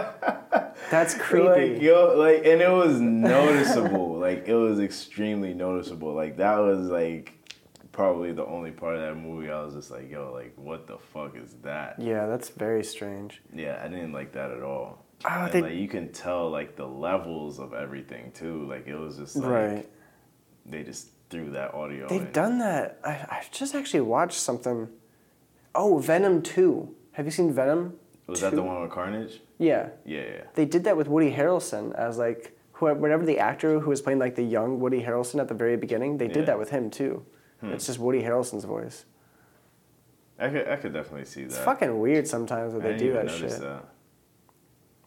[0.89, 1.73] that's creepy.
[1.73, 4.17] Like yo, like, and it was noticeable.
[4.19, 6.13] like it was extremely noticeable.
[6.13, 7.33] Like that was like
[7.91, 10.97] probably the only part of that movie I was just like, yo, like what the
[10.97, 11.99] fuck is that?
[11.99, 13.41] yeah, that's very strange.
[13.53, 15.05] Yeah, I didn't like that at all.
[15.25, 18.65] Ah, and they- like you can tell like the levels of everything too.
[18.67, 19.89] Like it was just like right.
[20.65, 22.07] they just threw that audio.
[22.07, 22.31] They've in.
[22.31, 22.99] done that.
[23.03, 24.89] I, I just actually watched something.
[25.75, 26.93] Oh, Venom 2.
[27.13, 27.95] Have you seen Venom?
[28.27, 29.41] Was that the one with Carnage?
[29.57, 29.89] Yeah.
[30.05, 30.41] Yeah, yeah.
[30.55, 34.19] They did that with Woody Harrelson as like who- whatever the actor who was playing
[34.19, 36.17] like the young Woody Harrelson at the very beginning.
[36.17, 36.45] They did Yeah.
[36.45, 37.25] that with him too.
[37.63, 39.05] It's just Woody Harrelson's voice.
[40.39, 41.47] I could, I could definitely see that.
[41.47, 43.49] It's fucking weird sometimes that I they do that shit.
[43.59, 43.85] that.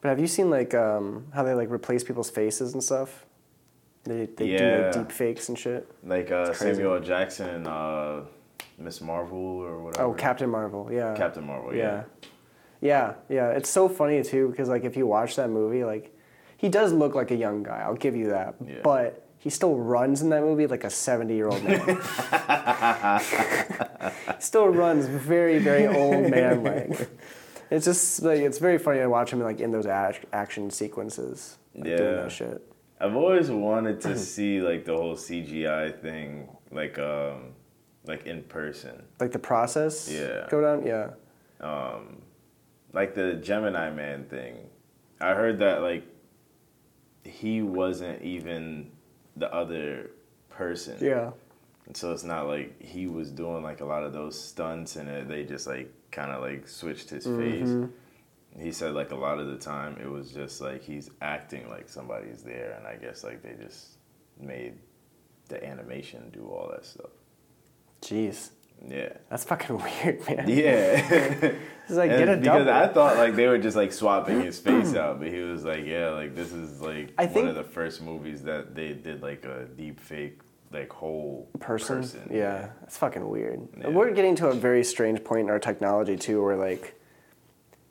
[0.00, 3.26] But have you seen like um, how they like replace people's faces and stuff?
[4.04, 4.78] They they do Yeah.
[4.84, 5.86] like deep fakes and shit.
[6.04, 7.00] Like uh, Samuel L.
[7.00, 8.20] Jackson and uh,
[8.78, 10.04] Miss Marvel or whatever.
[10.06, 10.88] Oh, Captain Marvel.
[10.90, 11.14] Yeah.
[11.14, 11.74] Captain Marvel.
[11.74, 11.82] Yeah.
[11.82, 12.28] Yeah.
[12.82, 13.50] Yeah, yeah.
[13.50, 16.16] It's so funny too because like if you watch that movie, like
[16.56, 17.80] he does look like a young guy.
[17.80, 18.54] I'll give you that.
[18.66, 18.76] Yeah.
[18.82, 21.80] But he still runs in that movie like a seventy-year-old man.
[24.38, 27.08] still runs very, very old man like.
[27.70, 31.58] It's just like it's very funny to watch him like in those act- action sequences,
[31.74, 32.66] like, doing that shit.
[33.00, 37.52] I've always wanted to see like the whole CGI thing, like um,
[38.04, 39.02] like in person.
[39.18, 40.10] Like the process.
[40.12, 40.46] Yeah.
[40.50, 40.86] Go down.
[40.86, 41.10] Yeah.
[41.60, 42.20] Um,
[42.92, 44.56] like the Gemini Man thing.
[45.20, 46.04] I heard that like
[47.24, 48.90] he wasn't even
[49.36, 50.10] the other
[50.50, 50.96] person.
[51.00, 51.30] Yeah.
[51.86, 55.28] And so it's not like he was doing like a lot of those stunts and
[55.28, 57.40] they just like kind of like switched his Mm-hmm.
[57.84, 57.90] face.
[58.58, 61.88] He said like a lot of the time it was just like he's acting like
[61.88, 63.98] somebody's there and I guess like they just
[64.40, 64.74] made
[65.48, 67.10] the animation do all that stuff.
[68.02, 68.50] Jeez.
[68.88, 69.10] Yeah.
[69.28, 70.48] That's fucking weird, man.
[70.48, 71.52] Yeah.
[71.90, 72.70] It's like get a because double.
[72.70, 75.84] I thought like they were just like swapping his face out, but he was like,
[75.84, 79.44] yeah, like this is like I one of the first movies that they did like
[79.44, 80.38] a deep fake
[80.72, 81.96] like whole person.
[81.96, 82.30] person.
[82.32, 83.66] Yeah, it's fucking weird.
[83.76, 83.88] Yeah.
[83.88, 86.94] We're getting to a very strange point in our technology too, where like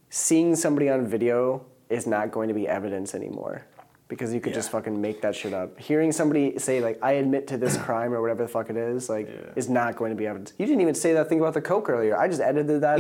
[0.10, 3.66] seeing somebody on video is not going to be evidence anymore.
[4.08, 5.80] Because you could just fucking make that shit up.
[5.80, 9.08] Hearing somebody say like "I admit to this crime" or whatever the fuck it is,
[9.08, 9.52] like, Yeah.
[9.56, 10.52] is not going to be evidence.
[10.58, 12.18] You didn't even say that thing about the coke earlier.
[12.18, 13.00] I just edited that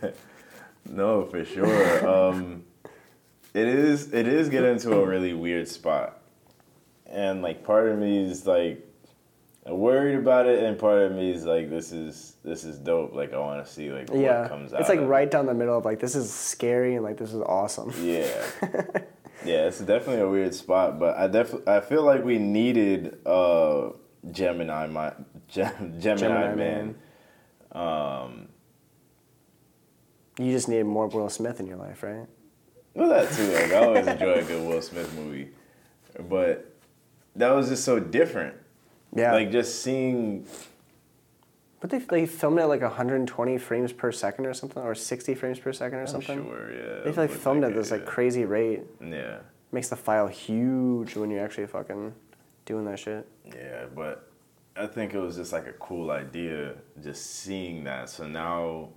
[0.00, 0.12] in.
[0.86, 2.06] No, for sure.
[2.08, 2.62] um,
[3.54, 6.20] it is it is getting to a really weird spot,
[7.06, 8.86] and like part of me is like
[9.72, 13.14] worried about it, and part of me is like this is this is dope.
[13.14, 14.80] Like I want to see like what yeah, comes out.
[14.80, 15.08] it's like of it.
[15.08, 17.92] right down the middle of like this is scary and like this is awesome.
[18.00, 18.26] Yeah.
[19.44, 23.90] yeah, it's definitely a weird spot, but I def- I feel like we needed uh
[24.30, 25.12] Gemini my
[25.48, 26.94] Gem- Gemini, Gemini man.
[27.74, 28.48] Man.
[30.38, 32.26] You just needed more Will Smith in your life, right?
[32.94, 33.52] Well that too.
[33.52, 35.50] Like I always enjoy a good Will Smith movie.
[36.28, 36.74] But
[37.36, 38.54] that was just so different.
[39.14, 39.32] Yeah.
[39.32, 40.46] Like just seeing
[41.80, 45.34] But they they filmed it at like 120 frames per second or something, or 60
[45.34, 46.42] frames per second or I'm something.
[46.44, 47.04] sure, yeah.
[47.04, 48.82] They like filmed at this like crazy rate.
[49.00, 49.38] Yeah.
[49.72, 52.14] Makes the file huge when you're actually fucking
[52.64, 53.26] doing that shit.
[53.54, 54.30] Yeah, but
[54.76, 58.08] I think it was just like a cool idea just seeing that.
[58.08, 58.90] So now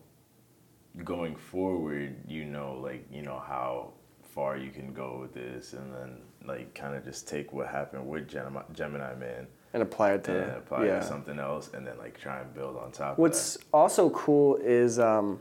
[1.03, 5.93] going forward, you know, like, you know, how far you can go with this and
[5.93, 10.24] then like kind of just take what happened with Gemini, Gemini Man And apply it
[10.26, 13.18] to and apply it to something else and then like try and build on top
[13.20, 15.39] What's also cool is um,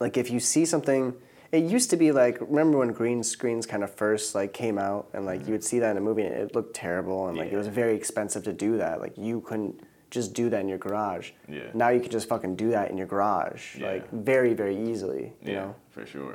[0.00, 1.14] like if you see something.
[1.50, 5.08] It used to be like remember when green screens kind of first like came out
[5.14, 7.50] and like you would see that in a movie and it looked terrible and like
[7.50, 9.00] it was very expensive to do that.
[9.00, 11.30] Like you couldn't just do that in your garage.
[11.48, 11.62] Yeah.
[11.72, 13.92] Now you can just fucking do that in your garage Yeah.
[13.92, 15.32] like very very easily.
[15.42, 15.74] You Yeah, know.
[15.90, 16.34] for sure.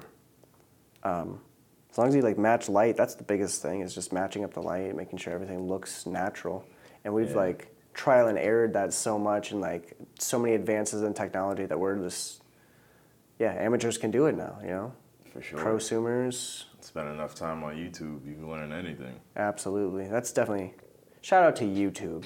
[1.94, 4.52] As long as you like match light, that's the biggest thing is just matching up
[4.52, 6.66] the light, making sure everything looks natural.
[7.06, 7.38] And we've Yeah.
[7.38, 11.80] like trial and errored that so much and like so many advances in technology that
[11.80, 12.42] we're just
[13.38, 14.58] yeah, amateurs can do it now.
[14.64, 14.94] You know,
[15.32, 15.60] For sure.
[15.60, 19.20] prosumers, Spend enough time on YouTube, you can learn anything.
[19.36, 20.08] absolutely.
[20.08, 20.74] That's definitely
[21.22, 22.26] shout out to YouTube,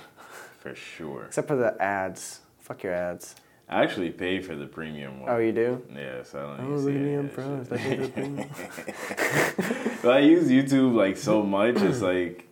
[0.60, 1.26] For sure.
[1.26, 2.40] except for the ads.
[2.60, 3.36] Fuck your ads.
[3.70, 5.30] I actually pay for the premium one.
[5.30, 5.84] Oh, you do?
[5.94, 7.70] Yeah, so I don't Oh, look at me, I'm pros.
[7.72, 8.50] I pay for the premium.
[10.02, 11.76] But I use YouTube like so much.
[11.82, 12.48] It's like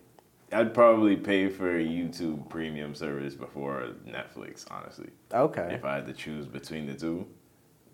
[0.51, 4.65] I'd probably pay for a YouTube premium service before Netflix.
[4.69, 5.69] Honestly, Okay.
[5.73, 7.25] if I had to choose between the two,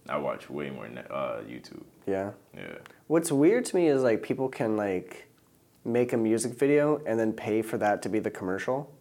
[0.09, 1.84] I watch way more uh, YouTube.
[2.07, 2.32] Yeah.
[2.55, 2.76] Yeah,
[3.07, 5.28] What's weird to me is like people can like
[5.86, 8.91] make a music video and then pay for that to be the commercial.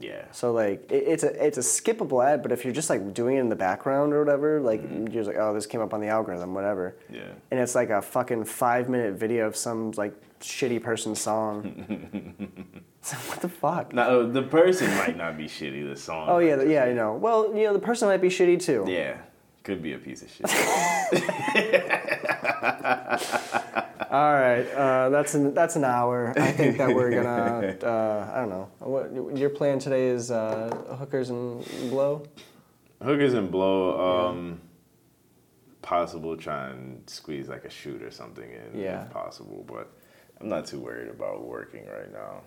[0.00, 0.24] Yeah.
[0.32, 3.36] So like it, it's a it's a skippable ad, but if you're just like doing
[3.36, 5.06] it in the background or whatever, like mm-hmm.
[5.08, 6.96] you're just like, oh, this came up on the algorithm, whatever.
[7.10, 7.22] Yeah.
[7.50, 12.64] And it's like a fucking five minute video of some like shitty person's song.
[13.00, 13.94] So what the fuck?
[13.94, 15.88] Now oh, the person might not be shitty.
[15.88, 16.26] The song.
[16.28, 17.14] Oh yeah, yeah, I know.
[17.14, 18.84] Well, you know, the person might be shitty too.
[18.86, 19.16] Yeah,
[19.62, 20.44] could be a piece of shit.
[24.10, 26.32] All right, uh, that's an that's an hour.
[26.36, 27.76] I think that we're gonna.
[27.82, 28.68] Uh, I don't know.
[28.78, 30.30] What your plan today is?
[30.30, 32.22] Uh, hookers and blow.
[33.02, 34.28] Hookers and blow.
[34.28, 34.60] Um,
[35.82, 39.04] possible try and squeeze like a shoot or something in Yeah.
[39.04, 39.90] if possible, but
[40.40, 42.42] I'm not too worried about working right now.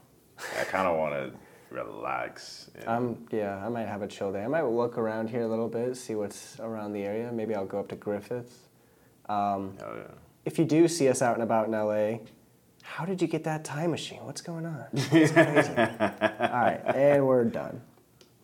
[0.60, 1.32] I kind of want to
[1.74, 2.70] relax.
[2.76, 4.43] and- Um, yeah, I might have a chill day.
[4.43, 7.32] I might look around here a little bit, see what's around the area.
[7.32, 8.68] Maybe I'll go up to Griffith.
[9.28, 10.04] Um, Hell yeah.
[10.46, 12.20] If you do see us out and about in LA,
[12.84, 14.20] how did you get that time machine?
[14.26, 14.86] What's going on?
[14.94, 15.70] It's crazy.
[15.78, 17.82] All right, and we're done.